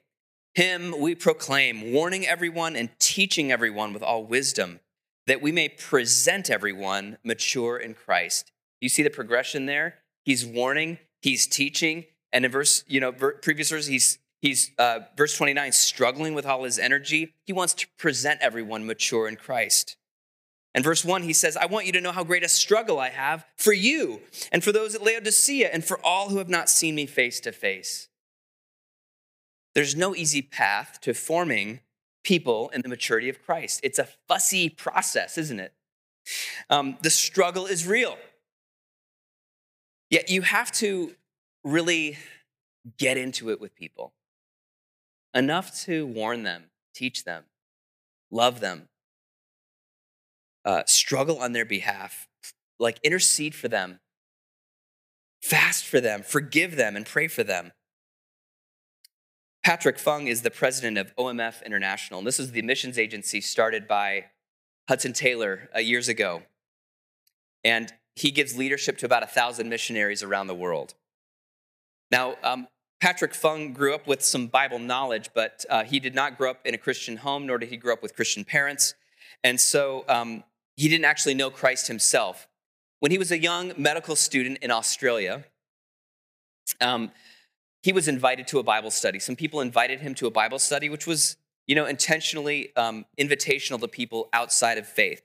Him 0.55 0.95
we 0.99 1.15
proclaim, 1.17 1.93
warning 1.93 2.27
everyone 2.27 2.77
and 2.77 2.91
teaching 3.01 3.51
everyone 3.51 3.93
with 3.93 4.03
all 4.03 4.25
wisdom, 4.25 4.79
that 5.27 5.43
we 5.43 5.51
may 5.51 5.69
present 5.69 6.51
everyone 6.51 7.19
mature 7.25 7.77
in 7.77 7.95
Christ. 7.95 8.53
You 8.81 8.89
see 8.89 9.03
the 9.03 9.11
progression 9.11 9.67
there? 9.67 9.97
He's 10.25 10.47
warning, 10.47 10.99
he's 11.21 11.47
teaching, 11.49 12.05
and 12.33 12.45
in 12.45 12.51
verse, 12.51 12.85
you 12.87 13.01
know, 13.01 13.13
previous 13.13 13.71
verse, 13.71 13.87
he's 13.87 14.19
he's 14.43 14.73
uh, 14.79 15.01
verse 15.17 15.35
29, 15.37 15.73
struggling 15.73 16.35
with 16.35 16.45
all 16.45 16.65
his 16.65 16.79
energy. 16.79 17.35
He 17.47 17.53
wants 17.55 17.73
to 17.75 17.87
present 17.97 18.41
everyone 18.43 18.85
mature 18.85 19.27
in 19.27 19.37
Christ. 19.37 19.97
And 20.75 20.85
verse 20.85 21.05
1, 21.05 21.23
he 21.23 21.33
says, 21.33 21.57
I 21.57 21.67
want 21.67 21.87
you 21.87 21.93
to 21.93 22.01
know 22.01 22.13
how 22.13 22.25
great 22.25 22.43
a 22.43 22.49
struggle 22.49 22.99
I 22.99 23.11
have 23.11 23.45
for 23.57 23.73
you 23.73 24.21
and 24.51 24.65
for 24.65 24.73
those 24.73 24.95
at 24.95 25.03
Laodicea 25.03 25.69
and 25.73 25.85
for 25.85 25.99
all 26.05 26.29
who 26.29 26.39
have 26.39 26.49
not 26.49 26.69
seen 26.69 26.95
me 26.95 27.07
face 27.07 27.41
to 27.41 27.53
face. 27.53 28.09
There's 29.75 29.97
no 29.97 30.15
easy 30.15 30.43
path 30.43 30.99
to 31.03 31.15
forming 31.15 31.81
people 32.25 32.71
in 32.71 32.83
the 32.83 32.89
maturity 32.89 33.29
of 33.29 33.43
Christ. 33.43 33.81
It's 33.83 33.99
a 33.99 34.09
fussy 34.29 34.69
process, 34.69 35.39
isn't 35.39 35.61
it? 35.61 35.73
Um, 36.71 36.97
the 37.03 37.11
struggle 37.11 37.67
is 37.67 37.87
real. 37.87 38.17
Yet 40.11 40.31
you 40.31 40.43
have 40.43 40.73
to 40.73 41.15
really 41.65 42.19
get 42.99 43.17
into 43.17 43.51
it 43.51 43.61
with 43.61 43.75
people 43.75 44.13
enough 45.35 45.75
to 45.83 46.07
warn 46.07 46.43
them, 46.43 46.65
teach 46.95 47.25
them, 47.25 47.45
love 48.31 48.61
them, 48.61 48.89
uh, 50.65 50.83
struggle 50.87 51.39
on 51.39 51.53
their 51.53 51.65
behalf, 51.65 52.29
like 52.79 52.99
intercede 53.03 53.55
for 53.55 53.69
them, 53.69 54.01
fast 55.43 55.85
for 55.85 56.01
them, 56.01 56.23
forgive 56.23 56.77
them, 56.77 56.97
and 56.97 57.07
pray 57.07 57.29
for 57.29 57.43
them. 57.43 57.73
Patrick 59.65 59.99
Fung 59.99 60.27
is 60.27 60.43
the 60.43 60.51
president 60.51 60.99
of 60.99 61.15
OMF 61.17 61.65
International, 61.65 62.19
and 62.19 62.27
this 62.27 62.41
is 62.41 62.51
the 62.51 62.63
missions 62.63 62.99
agency 62.99 63.41
started 63.41 63.87
by 63.87 64.27
Hudson 64.89 65.13
Taylor 65.13 65.71
uh, 65.75 65.79
years 65.79 66.09
ago. 66.09 66.43
And 67.63 67.93
he 68.17 68.33
gives 68.33 68.57
leadership 68.57 68.99
to 68.99 69.07
about 69.07 69.23
a 69.23 69.27
thousand 69.27 69.69
missionaries 69.69 70.23
around 70.23 70.49
the 70.49 70.55
world. 70.55 70.95
Now, 72.11 72.37
um, 72.43 72.67
Patrick 73.03 73.35
Fung 73.35 73.73
grew 73.73 73.97
up 73.97 74.07
with 74.07 74.23
some 74.23 74.47
Bible 74.47 74.79
knowledge, 74.79 75.31
but 75.35 75.65
uh, 75.69 75.83
he 75.83 75.99
did 75.99 76.15
not 76.15 76.39
grow 76.39 76.53
up 76.53 76.65
in 76.65 76.73
a 76.73 76.79
Christian 76.79 77.17
home, 77.17 77.49
nor 77.49 77.59
did 77.59 77.69
he 77.69 77.77
grow 77.77 77.95
up 77.95 78.01
with 78.01 78.15
Christian 78.15 78.45
parents. 78.45 78.95
And 79.43 79.61
so 79.61 80.05
um, 80.09 80.45
he 80.77 80.89
didn't 80.89 81.07
actually 81.07 81.35
know 81.35 81.51
Christ 81.51 81.89
himself. 81.89 82.47
When 83.01 83.11
he 83.11 83.19
was 83.19 83.33
a 83.33 83.39
young 83.41 83.73
medical 83.77 84.15
student 84.15 84.59
in 84.59 84.71
Australia, 84.71 85.43
um, 86.81 87.11
he 87.83 87.93
was 87.93 88.07
invited 88.07 88.47
to 88.47 88.61
a 88.61 88.63
Bible 88.63 88.93
study. 88.93 89.19
Some 89.19 89.35
people 89.35 89.61
invited 89.61 89.99
him 89.99 90.15
to 90.15 90.29
a 90.29 90.31
Bible 90.31 90.61
study, 90.61 90.89
which 90.89 91.05
was, 91.05 91.37
you 91.67 91.75
know, 91.75 91.87
intentionally 91.87 92.71
um, 92.77 93.05
invitational 93.19 93.81
to 93.81 93.89
people 93.89 94.29
outside 94.33 94.79
of 94.79 94.87
faith. 94.87 95.23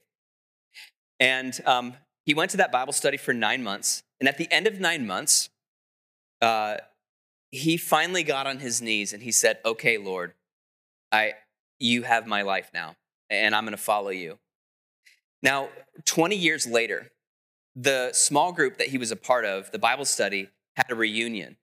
And 1.19 1.61
um, 1.67 1.93
he 2.25 2.33
went 2.33 2.49
to 2.51 2.57
that 2.57 2.71
Bible 2.71 2.93
study 2.93 3.17
for 3.17 3.35
nine 3.35 3.61
months. 3.61 4.01
And 4.19 4.27
at 4.27 4.39
the 4.39 4.51
end 4.51 4.65
of 4.65 4.79
nine 4.79 5.05
months, 5.05 5.51
uh, 6.41 6.77
he 7.51 7.77
finally 7.77 8.23
got 8.23 8.47
on 8.47 8.60
his 8.60 8.81
knees 8.81 9.13
and 9.13 9.23
he 9.23 9.31
said, 9.31 9.60
"Okay, 9.65 9.97
Lord, 9.97 10.33
I, 11.12 11.33
you 11.79 12.03
have 12.03 12.27
my 12.27 12.41
life 12.41 12.71
now, 12.73 12.95
and 13.29 13.55
I'm 13.55 13.63
going 13.63 13.71
to 13.71 13.81
follow 13.81 14.10
you." 14.10 14.39
Now, 15.43 15.69
20 16.05 16.36
years 16.36 16.65
later, 16.65 17.12
the 17.75 18.12
small 18.13 18.51
group 18.51 18.77
that 18.77 18.88
he 18.88 18.97
was 18.97 19.12
a 19.12 19.15
part 19.15 19.45
of, 19.45 19.71
the 19.71 19.79
Bible 19.79 20.05
study, 20.05 20.49
had 20.75 20.89
a 20.89 20.95
reunion 20.95 21.57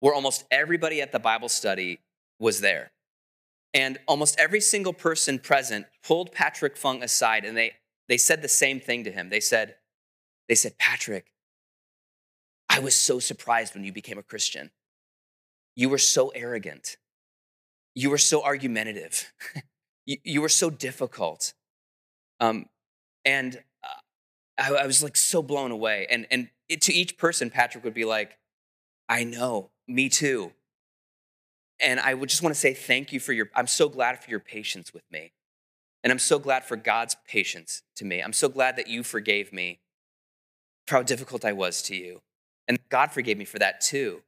where 0.00 0.14
almost 0.14 0.44
everybody 0.50 1.02
at 1.02 1.12
the 1.12 1.18
Bible 1.18 1.48
study 1.48 2.00
was 2.38 2.60
there. 2.60 2.90
And 3.72 3.98
almost 4.08 4.38
every 4.40 4.60
single 4.60 4.92
person 4.92 5.38
present 5.38 5.86
pulled 6.02 6.32
Patrick 6.32 6.76
Fung 6.76 7.02
aside 7.02 7.44
and 7.44 7.56
they, 7.56 7.74
they 8.08 8.16
said 8.16 8.42
the 8.42 8.48
same 8.48 8.80
thing 8.80 9.04
to 9.04 9.12
him. 9.12 9.28
They 9.28 9.40
said, 9.40 9.76
they 10.48 10.54
said, 10.54 10.78
Patrick, 10.78 11.26
I 12.68 12.80
was 12.80 12.94
so 12.94 13.18
surprised 13.20 13.74
when 13.74 13.84
you 13.84 13.92
became 13.92 14.18
a 14.18 14.22
Christian. 14.22 14.70
You 15.76 15.88
were 15.88 15.98
so 15.98 16.28
arrogant. 16.28 16.96
You 17.94 18.10
were 18.10 18.18
so 18.18 18.42
argumentative. 18.42 19.32
you, 20.06 20.18
you, 20.24 20.40
were 20.40 20.48
so 20.48 20.70
difficult. 20.70 21.54
Um, 22.38 22.66
and 23.24 23.62
uh, 23.82 24.58
I, 24.58 24.82
I, 24.82 24.86
was 24.86 25.02
like 25.02 25.16
so 25.16 25.42
blown 25.42 25.70
away. 25.70 26.06
And, 26.10 26.26
and 26.30 26.48
it, 26.68 26.82
to 26.82 26.92
each 26.92 27.18
person, 27.18 27.50
Patrick 27.50 27.84
would 27.84 27.94
be 27.94 28.04
like, 28.04 28.38
I 29.08 29.24
know, 29.24 29.70
me 29.88 30.08
too. 30.08 30.52
And 31.80 31.98
I 31.98 32.14
would 32.14 32.28
just 32.28 32.42
want 32.42 32.54
to 32.54 32.60
say 32.60 32.74
thank 32.74 33.12
you 33.12 33.20
for 33.20 33.32
your, 33.32 33.50
I'm 33.54 33.66
so 33.66 33.88
glad 33.88 34.22
for 34.22 34.30
your 34.30 34.40
patience 34.40 34.92
with 34.94 35.04
me. 35.10 35.32
And 36.02 36.10
I'm 36.10 36.18
so 36.18 36.38
glad 36.38 36.64
for 36.64 36.76
God's 36.76 37.16
patience 37.26 37.82
to 37.96 38.04
me. 38.04 38.20
I'm 38.20 38.32
so 38.32 38.48
glad 38.48 38.76
that 38.76 38.88
you 38.88 39.02
forgave 39.02 39.52
me 39.52 39.80
for 40.86 40.96
how 40.96 41.02
difficult 41.02 41.44
I 41.44 41.52
was 41.52 41.82
to 41.82 41.96
you. 41.96 42.22
And 42.68 42.78
God 42.88 43.12
forgave 43.12 43.36
me 43.36 43.44
for 43.44 43.58
that 43.58 43.80
too. 43.80 44.22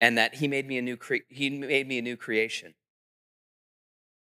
And 0.00 0.18
that 0.18 0.36
he 0.36 0.48
made 0.48 0.66
me 0.66 0.78
a 0.78 0.82
new, 0.82 0.96
cre- 0.96 1.26
he 1.28 1.50
made 1.50 1.88
me 1.88 1.98
a 1.98 2.02
new 2.02 2.16
creation. 2.16 2.74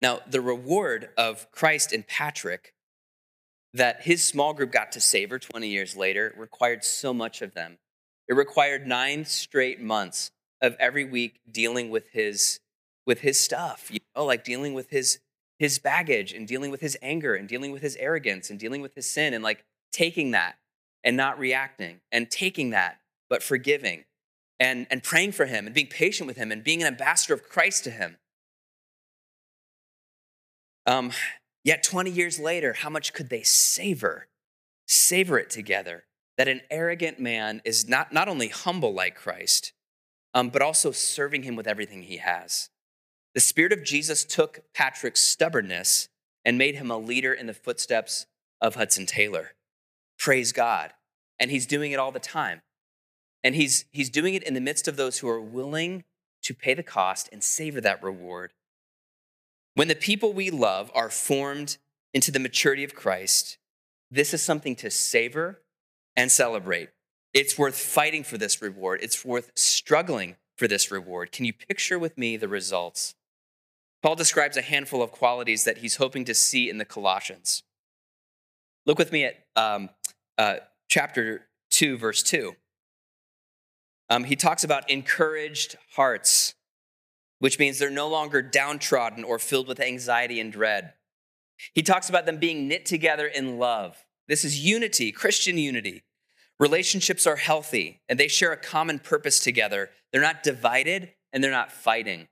Now, 0.01 0.21
the 0.29 0.41
reward 0.41 1.11
of 1.17 1.51
Christ 1.51 1.93
and 1.93 2.07
Patrick 2.07 2.73
that 3.75 4.03
his 4.03 4.25
small 4.25 4.55
group 4.55 4.73
got 4.73 4.93
to 4.93 5.01
savor 5.01 5.39
20 5.39 5.69
years 5.69 5.97
later 5.97 6.35
required 6.37 6.85
so 6.85 7.13
much 7.13 7.43
of 7.43 7.55
them. 7.55 7.79
It 8.29 8.35
required 8.35 8.87
nine 8.87 9.25
straight 9.25 9.81
months 9.81 10.31
of 10.61 10.77
every 10.79 11.05
week 11.05 11.41
dealing 11.51 11.91
with 11.91 12.11
his 12.11 12.61
with 13.07 13.21
his 13.21 13.41
stuff, 13.41 13.89
you 13.91 14.01
know, 14.15 14.25
like 14.25 14.45
dealing 14.45 14.75
with 14.75 14.91
his 14.91 15.21
his 15.59 15.79
baggage 15.79 16.33
and 16.33 16.47
dealing 16.47 16.71
with 16.71 16.81
his 16.81 16.97
anger 17.03 17.35
and 17.35 17.49
dealing 17.49 17.73
with 17.73 17.83
his 17.83 17.97
arrogance 17.97 18.51
and 18.51 18.59
dealing 18.59 18.81
with 18.83 18.95
his 18.95 19.11
sin 19.11 19.35
and 19.35 19.43
like 19.43 19.65
taking 19.93 20.31
that 20.33 20.57
and 21.03 21.17
not 21.17 21.39
reacting 21.39 22.01
and 22.13 22.31
taking 22.31 22.71
that 22.71 23.01
but 23.29 23.43
forgiving 23.43 24.05
and 24.61 24.87
and 24.91 25.03
praying 25.03 25.33
for 25.33 25.47
him 25.47 25.67
and 25.67 25.75
being 25.75 25.87
patient 25.87 26.27
with 26.27 26.37
him 26.37 26.51
and 26.53 26.65
being 26.65 26.83
an 26.83 26.89
ambassador 26.89 27.35
of 27.35 27.49
Christ 27.49 27.85
to 27.85 27.91
him. 27.91 28.17
Um, 30.87 31.13
yet 31.65 31.83
20 31.83 32.11
years 32.11 32.39
later, 32.39 32.73
how 32.73 32.89
much 32.89 33.13
could 33.13 33.29
they 33.29 33.43
savor? 33.43 34.29
Savor 34.87 35.39
it 35.39 35.51
together. 35.51 36.05
That 36.39 36.49
an 36.49 36.63
arrogant 36.71 37.21
man 37.21 37.61
is 37.65 37.89
not, 37.89 38.13
not 38.13 38.29
only 38.29 38.49
humble 38.49 38.95
like 38.95 39.15
Christ, 39.15 39.73
um, 40.33 40.49
but 40.49 40.63
also 40.63 40.93
serving 40.93 41.43
him 41.43 41.57
with 41.57 41.67
everything 41.67 42.03
he 42.03 42.19
has. 42.19 42.71
The 43.35 43.41
Spirit 43.41 43.73
of 43.73 43.85
Jesus 43.85 44.25
took 44.25 44.61
Patrick's 44.73 45.21
stubbornness 45.21 46.09
and 46.45 46.57
made 46.57 46.77
him 46.77 46.91
a 46.91 46.97
leader 46.97 47.35
in 47.35 47.47
the 47.47 47.55
footsteps 47.55 48.27
of 48.61 48.77
Hudson 48.77 49.05
Taylor. 49.05 49.53
Praise 50.19 50.53
God. 50.53 50.93
And 51.39 51.51
he's 51.51 51.67
doing 51.67 51.93
it 51.93 51.99
all 51.99 52.13
the 52.13 52.19
time. 52.19 52.63
And 53.45 53.55
he's, 53.55 53.85
he's 53.93 54.11
doing 54.11 54.35
it 54.35 54.43
in 54.43 54.55
the 54.55 54.61
midst 54.61 54.89
of 54.89 54.97
those 54.97 55.19
who 55.19 55.29
are 55.29 55.41
willing 55.41 56.05
to 56.43 56.55
pay 56.55 56.75
the 56.75 56.83
cost 56.83 57.29
and 57.33 57.43
savor 57.43 57.81
that 57.81 58.03
reward. 58.03 58.53
When 59.75 59.89
the 59.89 59.95
people 59.95 60.33
we 60.33 60.51
love 60.51 60.91
are 60.95 61.11
formed 61.11 61.79
into 62.13 62.31
the 62.31 62.41
maturity 62.41 62.85
of 62.85 62.95
Christ, 62.95 63.59
this 64.11 64.35
is 64.35 64.43
something 64.43 64.75
to 64.77 64.91
savor 64.91 65.61
and 66.17 66.33
celebrate. 66.33 66.91
It's 67.35 67.59
worth 67.59 67.79
fighting 67.79 68.25
for 68.25 68.39
this 68.39 68.61
reward. 68.61 69.01
It's 69.03 69.25
worth 69.25 69.53
struggling 69.55 70.37
for 70.57 70.67
this 70.67 70.91
reward. 70.91 71.31
Can 71.31 71.45
you 71.45 71.53
picture 71.53 71.99
with 71.99 72.19
me 72.19 72.37
the 72.37 72.49
results? 72.49 73.15
Paul 74.03 74.17
describes 74.17 74.57
a 74.57 74.63
handful 74.63 75.03
of 75.03 75.13
qualities 75.13 75.65
that 75.65 75.79
he's 75.79 75.97
hoping 75.97 76.25
to 76.25 76.35
see 76.35 76.69
in 76.69 76.79
the 76.79 76.85
Colossians. 76.85 77.63
Look 78.87 78.99
with 78.99 79.13
me 79.13 79.25
at 79.25 79.45
um, 79.55 79.91
uh, 80.37 80.57
chapter 80.89 81.47
2, 81.71 81.99
verse 81.99 82.23
2. 82.23 82.57
Um, 84.11 84.25
he 84.25 84.37
talks 84.37 84.65
about 84.65 84.89
encouraged 84.91 85.77
hearts, 85.95 86.55
which 87.39 87.59
means 87.59 87.79
they're 87.79 87.91
no 87.91 88.09
longer 88.09 88.43
downtrodden 88.43 89.25
or 89.25 89.39
filled 89.39 89.69
with 89.69 89.81
anxiety 89.81 90.41
and 90.41 90.53
dread. 90.53 90.95
He 91.75 91.83
talks 91.83 92.09
about 92.09 92.27
them 92.27 92.39
being 92.39 92.69
knit 92.69 92.87
together 92.87 93.27
in 93.27 93.59
love. 93.59 94.05
This 94.29 94.45
is 94.45 94.65
unity, 94.65 95.13
Christian 95.13 95.59
unity. 95.59 96.03
Relationships 96.59 97.27
are 97.27 97.37
healthy 97.37 98.01
and 98.09 98.19
they 98.19 98.29
share 98.29 98.53
a 98.53 98.57
common 98.57 98.99
purpose 98.99 99.41
together. 99.41 99.91
They're 100.13 100.23
not 100.23 100.43
divided 100.43 101.13
and 101.33 101.43
they're 101.43 101.51
not 101.51 101.73
fighting. 101.73 102.29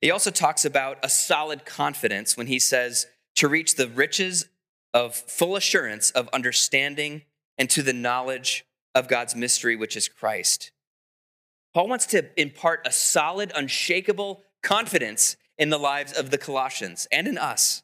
He 0.00 0.10
also 0.10 0.30
talks 0.30 0.64
about 0.64 0.98
a 1.02 1.08
solid 1.08 1.64
confidence 1.64 2.36
when 2.36 2.46
he 2.46 2.58
says 2.58 3.06
to 3.36 3.48
reach 3.48 3.76
the 3.76 3.88
riches 3.88 4.46
of 4.92 5.14
full 5.14 5.56
assurance 5.56 6.10
of 6.10 6.28
understanding 6.32 7.22
and 7.56 7.70
to 7.70 7.82
the 7.82 7.92
knowledge 7.92 8.64
of 8.94 9.08
God's 9.08 9.34
mystery, 9.34 9.76
which 9.76 9.96
is 9.96 10.08
Christ. 10.08 10.70
Paul 11.72 11.88
wants 11.88 12.06
to 12.06 12.26
impart 12.40 12.86
a 12.86 12.92
solid, 12.92 13.52
unshakable 13.54 14.42
confidence 14.62 15.36
in 15.58 15.70
the 15.70 15.78
lives 15.78 16.12
of 16.12 16.30
the 16.30 16.38
Colossians 16.38 17.06
and 17.10 17.26
in 17.26 17.36
us. 17.36 17.82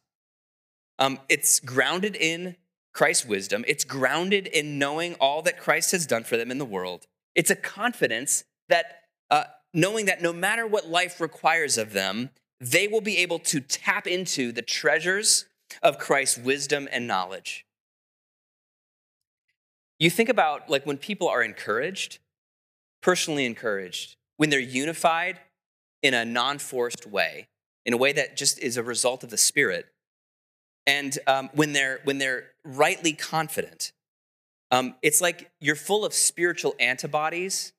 Um, 0.99 1.19
it's 1.29 1.61
grounded 1.61 2.17
in 2.17 2.57
Christ's 2.93 3.27
wisdom. 3.27 3.65
It's 3.67 3.85
grounded 3.85 4.47
in 4.47 4.79
knowing 4.79 5.15
all 5.15 5.43
that 5.43 5.59
Christ 5.59 5.93
has 5.93 6.07
done 6.07 6.25
for 6.25 6.37
them 6.37 6.51
in 6.51 6.59
the 6.59 6.65
world. 6.65 7.07
It's 7.35 7.51
a 7.51 7.57
confidence 7.57 8.45
that, 8.69 9.03
uh, 9.31 9.45
knowing 9.73 10.07
that 10.07 10.23
no 10.23 10.33
matter 10.33 10.67
what 10.67 10.89
life 10.89 11.21
requires 11.21 11.79
of 11.79 11.93
them, 11.93 12.31
they 12.61 12.87
will 12.87 13.01
be 13.01 13.19
able 13.19 13.39
to 13.39 13.61
tap 13.61 14.07
into 14.07 14.53
the 14.53 14.63
treasures 14.63 15.47
of 15.83 15.99
Christ's 15.99 16.39
wisdom 16.39 16.89
and 16.93 17.07
knowledge. 17.07 17.65
You 20.01 20.09
think 20.09 20.31
about 20.31 20.69
like 20.71 20.87
when 20.87 20.97
people 20.97 21.29
are 21.29 21.43
encouraged, 21.43 22.19
personally 23.03 23.45
encouraged, 23.45 24.17
when 24.39 24.49
they're 24.49 24.59
unified 24.59 25.39
in 26.03 26.15
a 26.15 26.25
non 26.25 26.59
forced 26.59 27.07
way, 27.07 27.49
in 27.85 27.93
a 27.93 27.99
way 27.99 28.13
that 28.15 28.37
just 28.37 28.59
is 28.59 28.79
a 28.79 28.83
result 28.83 29.23
of 29.23 29.29
the 29.31 29.37
Spirit, 29.37 29.87
and 30.87 31.19
um, 31.27 31.51
when 31.53 31.75
they're 31.75 32.01
when 32.05 32.17
they're 32.17 32.49
rightly 32.65 33.13
confident, 33.13 33.93
um, 34.71 34.95
it's 35.03 35.21
like 35.21 35.51
you're 35.61 35.77
full 35.77 36.07
of 36.07 36.15
spiritual 36.15 36.75
antibodies, 36.81 37.75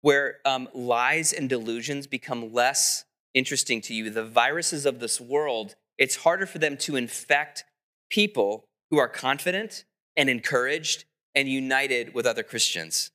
where 0.00 0.38
um, 0.46 0.68
lies 0.72 1.34
and 1.34 1.50
delusions 1.50 2.06
become 2.06 2.54
less 2.54 3.04
interesting 3.34 3.82
to 3.82 3.92
you. 3.92 4.08
The 4.08 4.24
viruses 4.24 4.86
of 4.86 5.00
this 5.00 5.20
world, 5.20 5.74
it's 5.98 6.16
harder 6.16 6.46
for 6.46 6.58
them 6.58 6.78
to 6.78 6.96
infect 6.96 7.64
people 8.08 8.64
who 8.90 8.96
are 8.96 9.08
confident 9.08 9.84
and 10.16 10.30
encouraged 10.30 11.04
and 11.36 11.48
united 11.48 12.14
with 12.14 12.26
other 12.26 12.42
Christians. 12.42 13.12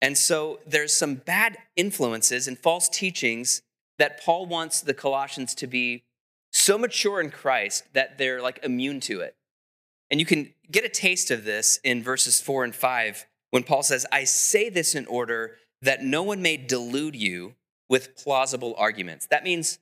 And 0.00 0.16
so 0.16 0.60
there's 0.66 0.94
some 0.94 1.16
bad 1.16 1.58
influences 1.76 2.48
and 2.48 2.58
false 2.58 2.88
teachings 2.88 3.62
that 3.98 4.22
Paul 4.22 4.46
wants 4.46 4.80
the 4.80 4.94
Colossians 4.94 5.54
to 5.56 5.66
be 5.66 6.04
so 6.52 6.78
mature 6.78 7.20
in 7.20 7.30
Christ 7.30 7.84
that 7.92 8.16
they're 8.16 8.40
like 8.40 8.60
immune 8.62 9.00
to 9.00 9.20
it. 9.20 9.36
And 10.10 10.20
you 10.20 10.26
can 10.26 10.54
get 10.70 10.84
a 10.84 10.88
taste 10.88 11.30
of 11.30 11.44
this 11.44 11.78
in 11.84 12.02
verses 12.02 12.40
four 12.40 12.64
and 12.64 12.74
five 12.74 13.26
when 13.50 13.62
Paul 13.62 13.82
says, 13.82 14.06
I 14.10 14.24
say 14.24 14.68
this 14.68 14.94
in 14.94 15.06
order 15.06 15.56
that 15.82 16.02
no 16.02 16.22
one 16.22 16.42
may 16.42 16.56
delude 16.56 17.16
you 17.16 17.54
with 17.88 18.16
plausible 18.16 18.74
arguments. 18.78 19.26
That 19.26 19.44
means 19.44 19.78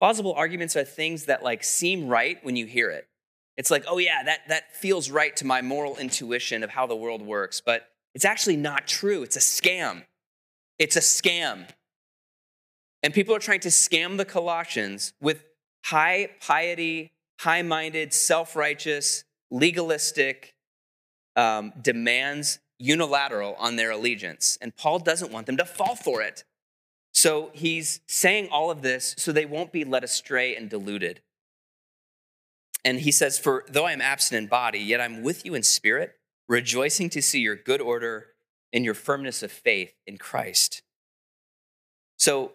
plausible 0.00 0.34
arguments 0.34 0.76
are 0.76 0.84
things 0.84 1.26
that 1.26 1.42
like 1.42 1.64
seem 1.64 2.08
right 2.08 2.42
when 2.44 2.56
you 2.56 2.66
hear 2.66 2.90
it. 2.90 3.08
It's 3.56 3.70
like, 3.70 3.84
oh 3.88 3.98
yeah, 3.98 4.22
that, 4.24 4.40
that 4.48 4.76
feels 4.76 5.10
right 5.10 5.34
to 5.36 5.46
my 5.46 5.62
moral 5.62 5.96
intuition 5.96 6.62
of 6.62 6.70
how 6.70 6.86
the 6.86 6.96
world 6.96 7.22
works, 7.22 7.60
but 7.60 7.88
it's 8.14 8.24
actually 8.24 8.56
not 8.56 8.86
true. 8.86 9.22
It's 9.22 9.36
a 9.36 9.40
scam. 9.40 10.04
It's 10.78 10.96
a 10.96 11.00
scam. 11.00 11.68
And 13.02 13.14
people 13.14 13.34
are 13.34 13.40
trying 13.40 13.60
to 13.60 13.68
scam 13.68 14.16
the 14.16 14.24
Colossians 14.24 15.12
with 15.20 15.44
high 15.84 16.30
piety 16.40 17.12
high 17.40 17.62
minded, 17.62 18.12
self 18.12 18.56
righteous, 18.56 19.24
legalistic 19.50 20.54
um, 21.34 21.72
demands 21.80 22.58
unilateral 22.78 23.54
on 23.58 23.76
their 23.76 23.90
allegiance. 23.90 24.58
And 24.60 24.76
Paul 24.76 24.98
doesn't 24.98 25.32
want 25.32 25.46
them 25.46 25.56
to 25.58 25.64
fall 25.64 25.96
for 25.96 26.22
it. 26.22 26.44
So 27.12 27.50
he's 27.54 28.00
saying 28.06 28.48
all 28.50 28.70
of 28.70 28.82
this 28.82 29.14
so 29.18 29.32
they 29.32 29.46
won't 29.46 29.72
be 29.72 29.84
led 29.84 30.04
astray 30.04 30.54
and 30.54 30.68
deluded. 30.68 31.20
And 32.86 33.00
he 33.00 33.10
says, 33.10 33.36
For 33.36 33.64
though 33.68 33.84
I 33.84 33.90
am 33.90 34.00
absent 34.00 34.38
in 34.38 34.46
body, 34.46 34.78
yet 34.78 35.00
I'm 35.00 35.22
with 35.22 35.44
you 35.44 35.56
in 35.56 35.64
spirit, 35.64 36.14
rejoicing 36.48 37.10
to 37.10 37.20
see 37.20 37.40
your 37.40 37.56
good 37.56 37.80
order 37.80 38.28
and 38.72 38.84
your 38.84 38.94
firmness 38.94 39.42
of 39.42 39.50
faith 39.50 39.92
in 40.06 40.18
Christ. 40.18 40.82
So 42.16 42.52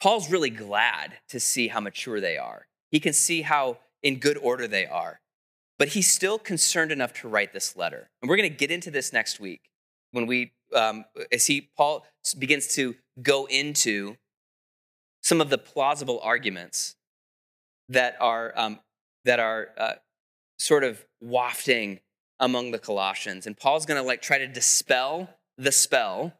Paul's 0.00 0.30
really 0.30 0.48
glad 0.48 1.18
to 1.30 1.40
see 1.40 1.66
how 1.66 1.80
mature 1.80 2.20
they 2.20 2.38
are. 2.38 2.68
He 2.92 3.00
can 3.00 3.12
see 3.12 3.42
how 3.42 3.78
in 4.04 4.20
good 4.20 4.38
order 4.38 4.68
they 4.68 4.86
are. 4.86 5.20
But 5.76 5.88
he's 5.88 6.08
still 6.08 6.38
concerned 6.38 6.92
enough 6.92 7.14
to 7.14 7.28
write 7.28 7.52
this 7.52 7.76
letter. 7.76 8.10
And 8.22 8.28
we're 8.28 8.36
going 8.36 8.48
to 8.48 8.56
get 8.56 8.70
into 8.70 8.92
this 8.92 9.12
next 9.12 9.40
week 9.40 9.70
when 10.12 10.26
we, 10.26 10.52
um, 10.72 11.04
as 11.32 11.46
he, 11.46 11.68
Paul 11.76 12.06
begins 12.38 12.68
to 12.76 12.94
go 13.20 13.46
into 13.46 14.18
some 15.20 15.40
of 15.40 15.50
the 15.50 15.58
plausible 15.58 16.20
arguments 16.22 16.94
that 17.88 18.16
are, 18.20 18.52
um, 18.56 18.80
that 19.24 19.40
are 19.40 19.68
uh, 19.76 19.92
sort 20.58 20.84
of 20.84 21.04
wafting 21.20 22.00
among 22.40 22.70
the 22.70 22.78
Colossians. 22.78 23.46
And 23.46 23.56
Paul's 23.56 23.86
going 23.86 24.00
to 24.00 24.06
like 24.06 24.22
try 24.22 24.38
to 24.38 24.46
dispel 24.46 25.30
the 25.56 25.72
spell 25.72 26.34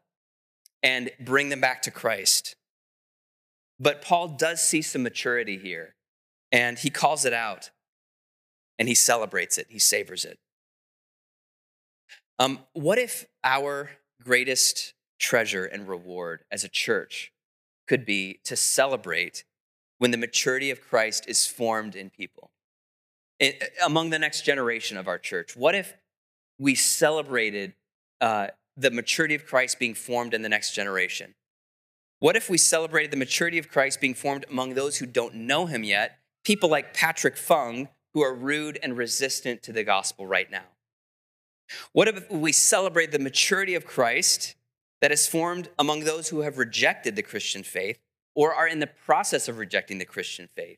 and 0.83 1.09
bring 1.19 1.49
them 1.49 1.61
back 1.61 1.81
to 1.83 1.91
Christ. 1.91 2.55
But 3.79 4.01
Paul 4.01 4.29
does 4.29 4.61
see 4.61 4.81
some 4.81 5.03
maturity 5.03 5.57
here, 5.57 5.95
and 6.51 6.79
he 6.79 6.89
calls 6.89 7.25
it 7.25 7.33
out 7.33 7.71
and 8.77 8.87
he 8.87 8.95
celebrates 8.95 9.57
it, 9.57 9.67
he 9.69 9.79
savors 9.79 10.25
it. 10.25 10.37
Um, 12.39 12.59
what 12.73 12.97
if 12.97 13.25
our 13.43 13.91
greatest 14.21 14.93
treasure 15.19 15.65
and 15.65 15.87
reward 15.87 16.43
as 16.51 16.63
a 16.63 16.69
church 16.69 17.31
could 17.87 18.05
be 18.05 18.39
to 18.43 18.55
celebrate 18.55 19.45
when 19.97 20.11
the 20.11 20.17
maturity 20.17 20.71
of 20.71 20.81
Christ 20.81 21.25
is 21.27 21.45
formed 21.45 21.95
in 21.95 22.09
people? 22.09 22.51
Among 23.83 24.09
the 24.09 24.19
next 24.19 24.43
generation 24.43 24.97
of 24.97 25.07
our 25.07 25.17
church, 25.17 25.55
what 25.55 25.75
if 25.75 25.95
we 26.57 26.75
celebrated 26.75 27.73
uh, 28.21 28.47
the 28.77 28.91
maturity 28.91 29.35
of 29.35 29.45
Christ 29.45 29.79
being 29.79 29.93
formed 29.93 30.33
in 30.33 30.41
the 30.41 30.49
next 30.49 30.73
generation? 30.73 31.35
What 32.19 32.35
if 32.35 32.49
we 32.49 32.57
celebrated 32.57 33.11
the 33.11 33.17
maturity 33.17 33.57
of 33.57 33.69
Christ 33.69 33.99
being 33.99 34.13
formed 34.13 34.45
among 34.49 34.73
those 34.73 34.97
who 34.97 35.05
don't 35.05 35.35
know 35.35 35.65
him 35.65 35.83
yet? 35.83 36.19
People 36.43 36.69
like 36.69 36.93
Patrick 36.93 37.35
Fung, 37.35 37.89
who 38.13 38.21
are 38.21 38.33
rude 38.33 38.79
and 38.81 38.97
resistant 38.97 39.61
to 39.63 39.73
the 39.73 39.83
gospel 39.83 40.25
right 40.25 40.49
now? 40.49 40.63
What 41.91 42.07
if 42.07 42.29
we 42.31 42.51
celebrate 42.51 43.11
the 43.11 43.19
maturity 43.19 43.75
of 43.75 43.85
Christ 43.85 44.55
that 45.01 45.11
is 45.11 45.27
formed 45.27 45.69
among 45.77 46.01
those 46.01 46.29
who 46.29 46.41
have 46.41 46.57
rejected 46.57 47.15
the 47.15 47.21
Christian 47.21 47.63
faith 47.63 47.99
or 48.35 48.53
are 48.53 48.67
in 48.67 48.79
the 48.79 48.87
process 48.87 49.47
of 49.47 49.57
rejecting 49.57 49.97
the 49.97 50.05
Christian 50.05 50.49
faith, 50.55 50.77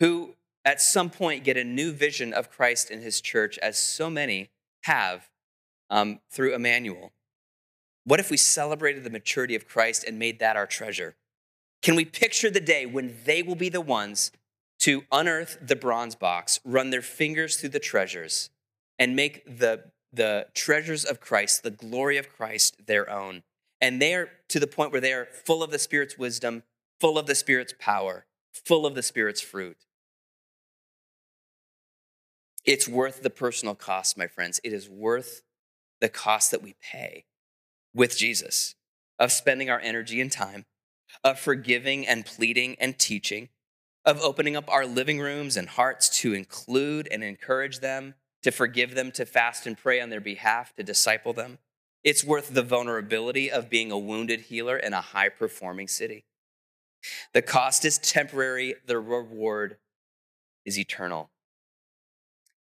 who 0.00 0.34
at 0.64 0.80
some 0.80 1.10
point 1.10 1.44
get 1.44 1.56
a 1.56 1.64
new 1.64 1.92
vision 1.92 2.32
of 2.32 2.50
Christ 2.50 2.90
and 2.90 3.02
his 3.02 3.20
church, 3.20 3.58
as 3.58 3.78
so 3.78 4.10
many 4.10 4.50
have 4.84 5.30
um, 5.90 6.20
through 6.30 6.54
Immanuel? 6.54 7.12
What 8.04 8.20
if 8.20 8.30
we 8.30 8.36
celebrated 8.36 9.02
the 9.02 9.10
maturity 9.10 9.56
of 9.56 9.66
Christ 9.66 10.04
and 10.04 10.18
made 10.18 10.38
that 10.38 10.56
our 10.56 10.66
treasure? 10.66 11.16
Can 11.82 11.96
we 11.96 12.04
picture 12.04 12.50
the 12.50 12.60
day 12.60 12.86
when 12.86 13.16
they 13.24 13.42
will 13.42 13.54
be 13.54 13.68
the 13.68 13.80
ones 13.80 14.30
to 14.80 15.04
unearth 15.10 15.58
the 15.60 15.76
bronze 15.76 16.14
box, 16.14 16.60
run 16.64 16.90
their 16.90 17.02
fingers 17.02 17.56
through 17.56 17.70
the 17.70 17.80
treasures, 17.80 18.50
and 18.98 19.16
make 19.16 19.44
the, 19.44 19.84
the 20.12 20.46
treasures 20.54 21.04
of 21.04 21.20
Christ, 21.20 21.62
the 21.62 21.70
glory 21.70 22.16
of 22.18 22.28
Christ, 22.28 22.86
their 22.86 23.10
own. 23.10 23.42
And 23.80 24.00
they 24.00 24.14
are 24.14 24.30
to 24.48 24.60
the 24.60 24.66
point 24.66 24.92
where 24.92 25.00
they 25.00 25.12
are 25.12 25.26
full 25.26 25.62
of 25.62 25.70
the 25.70 25.78
Spirit's 25.78 26.16
wisdom, 26.16 26.62
full 27.00 27.18
of 27.18 27.26
the 27.26 27.34
Spirit's 27.34 27.74
power, 27.78 28.26
full 28.52 28.86
of 28.86 28.94
the 28.94 29.02
Spirit's 29.02 29.40
fruit. 29.40 29.76
It's 32.64 32.88
worth 32.88 33.22
the 33.22 33.30
personal 33.30 33.74
cost, 33.74 34.18
my 34.18 34.26
friends. 34.26 34.60
It 34.64 34.72
is 34.72 34.88
worth 34.88 35.42
the 36.00 36.08
cost 36.08 36.50
that 36.50 36.62
we 36.62 36.74
pay 36.82 37.26
with 37.94 38.16
Jesus 38.16 38.74
of 39.18 39.32
spending 39.32 39.70
our 39.70 39.80
energy 39.80 40.20
and 40.20 40.30
time, 40.30 40.66
of 41.22 41.38
forgiving 41.38 42.06
and 42.06 42.26
pleading 42.26 42.76
and 42.80 42.98
teaching, 42.98 43.48
of 44.04 44.20
opening 44.20 44.56
up 44.56 44.70
our 44.70 44.84
living 44.84 45.20
rooms 45.20 45.56
and 45.56 45.68
hearts 45.68 46.08
to 46.20 46.34
include 46.34 47.08
and 47.10 47.24
encourage 47.24 47.80
them, 47.80 48.14
to 48.42 48.50
forgive 48.50 48.94
them, 48.94 49.10
to 49.12 49.24
fast 49.24 49.66
and 49.66 49.78
pray 49.78 50.00
on 50.00 50.10
their 50.10 50.20
behalf, 50.20 50.74
to 50.74 50.82
disciple 50.82 51.32
them. 51.32 51.58
It's 52.06 52.22
worth 52.22 52.54
the 52.54 52.62
vulnerability 52.62 53.50
of 53.50 53.68
being 53.68 53.90
a 53.90 53.98
wounded 53.98 54.42
healer 54.42 54.76
in 54.76 54.92
a 54.94 55.00
high 55.00 55.28
performing 55.28 55.88
city. 55.88 56.24
The 57.34 57.42
cost 57.42 57.84
is 57.84 57.98
temporary, 57.98 58.76
the 58.86 59.00
reward 59.00 59.78
is 60.64 60.78
eternal. 60.78 61.30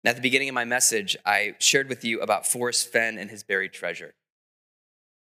And 0.03 0.09
at 0.09 0.17
the 0.17 0.23
beginning 0.23 0.49
of 0.49 0.55
my 0.55 0.65
message, 0.65 1.19
I 1.27 1.55
shared 1.59 1.91
with 1.91 2.03
you 2.03 2.19
about 2.21 2.47
Forrest 2.47 2.91
Fenn 2.91 3.19
and 3.19 3.29
his 3.29 3.45
buried 3.45 3.75
treasure. 3.75 4.15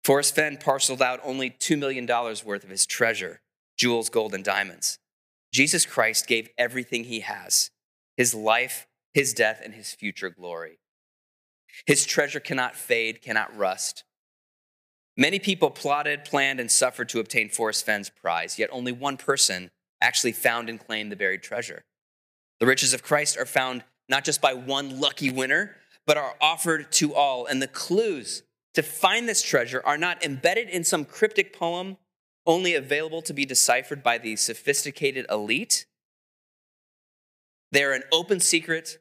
Forrest 0.02 0.34
Fenn 0.34 0.56
parceled 0.56 1.02
out 1.02 1.20
only 1.22 1.50
$2 1.50 1.78
million 1.78 2.06
worth 2.06 2.64
of 2.64 2.70
his 2.70 2.86
treasure 2.86 3.42
jewels, 3.76 4.08
gold, 4.08 4.34
and 4.34 4.44
diamonds. 4.44 4.98
Jesus 5.52 5.84
Christ 5.84 6.26
gave 6.26 6.48
everything 6.56 7.04
he 7.04 7.20
has 7.20 7.70
his 8.16 8.34
life, 8.34 8.86
his 9.12 9.34
death, 9.34 9.60
and 9.62 9.74
his 9.74 9.92
future 9.92 10.30
glory. 10.30 10.79
His 11.86 12.06
treasure 12.06 12.40
cannot 12.40 12.76
fade, 12.76 13.22
cannot 13.22 13.56
rust. 13.56 14.04
Many 15.16 15.38
people 15.38 15.70
plotted, 15.70 16.24
planned, 16.24 16.60
and 16.60 16.70
suffered 16.70 17.08
to 17.10 17.20
obtain 17.20 17.48
Forrest 17.48 17.84
Fenn's 17.84 18.10
prize, 18.10 18.58
yet 18.58 18.70
only 18.72 18.92
one 18.92 19.16
person 19.16 19.70
actually 20.00 20.32
found 20.32 20.68
and 20.68 20.80
claimed 20.80 21.12
the 21.12 21.16
buried 21.16 21.42
treasure. 21.42 21.84
The 22.58 22.66
riches 22.66 22.94
of 22.94 23.02
Christ 23.02 23.36
are 23.36 23.46
found 23.46 23.84
not 24.08 24.24
just 24.24 24.40
by 24.40 24.54
one 24.54 25.00
lucky 25.00 25.30
winner, 25.30 25.76
but 26.06 26.16
are 26.16 26.34
offered 26.40 26.90
to 26.92 27.14
all. 27.14 27.46
And 27.46 27.60
the 27.60 27.68
clues 27.68 28.42
to 28.74 28.82
find 28.82 29.28
this 29.28 29.42
treasure 29.42 29.82
are 29.84 29.98
not 29.98 30.24
embedded 30.24 30.68
in 30.68 30.84
some 30.84 31.04
cryptic 31.04 31.52
poem 31.52 31.96
only 32.46 32.74
available 32.74 33.22
to 33.22 33.32
be 33.32 33.44
deciphered 33.44 34.02
by 34.02 34.18
the 34.18 34.36
sophisticated 34.36 35.26
elite. 35.30 35.86
They're 37.72 37.92
an 37.92 38.04
open 38.10 38.40
secret 38.40 38.98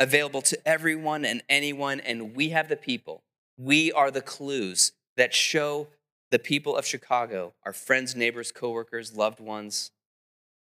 available 0.00 0.40
to 0.40 0.58
everyone 0.66 1.24
and 1.24 1.42
anyone, 1.48 2.00
and 2.00 2.34
we 2.34 2.48
have 2.48 2.68
the 2.68 2.76
people. 2.76 3.22
We 3.58 3.92
are 3.92 4.10
the 4.10 4.22
clues 4.22 4.92
that 5.16 5.34
show 5.34 5.88
the 6.30 6.38
people 6.38 6.74
of 6.76 6.86
Chicago, 6.86 7.52
our 7.64 7.74
friends, 7.74 8.16
neighbors, 8.16 8.50
coworkers, 8.50 9.14
loved 9.14 9.40
ones, 9.40 9.90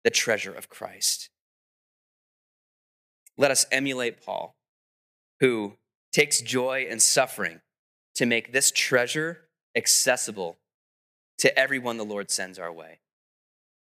the 0.03 0.09
treasure 0.09 0.53
of 0.53 0.69
Christ. 0.69 1.30
Let 3.38 3.49
us 3.49 3.65
emulate 3.71 4.24
Paul, 4.24 4.55
who 5.39 5.78
takes 6.11 6.41
joy 6.41 6.86
in 6.88 6.99
suffering 6.99 7.61
to 8.15 8.26
make 8.26 8.51
this 8.51 8.71
treasure 8.71 9.47
accessible 9.76 10.57
to 11.39 11.57
everyone 11.57 11.97
the 11.97 12.05
Lord 12.05 12.30
sends 12.30 12.59
our 12.59 12.71
way. 12.71 12.99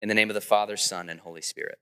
In 0.03 0.09
the 0.09 0.15
name 0.15 0.29
of 0.29 0.35
the 0.35 0.41
Father, 0.41 0.77
Son, 0.77 1.09
and 1.09 1.21
Holy 1.21 1.43
Spirit. 1.43 1.79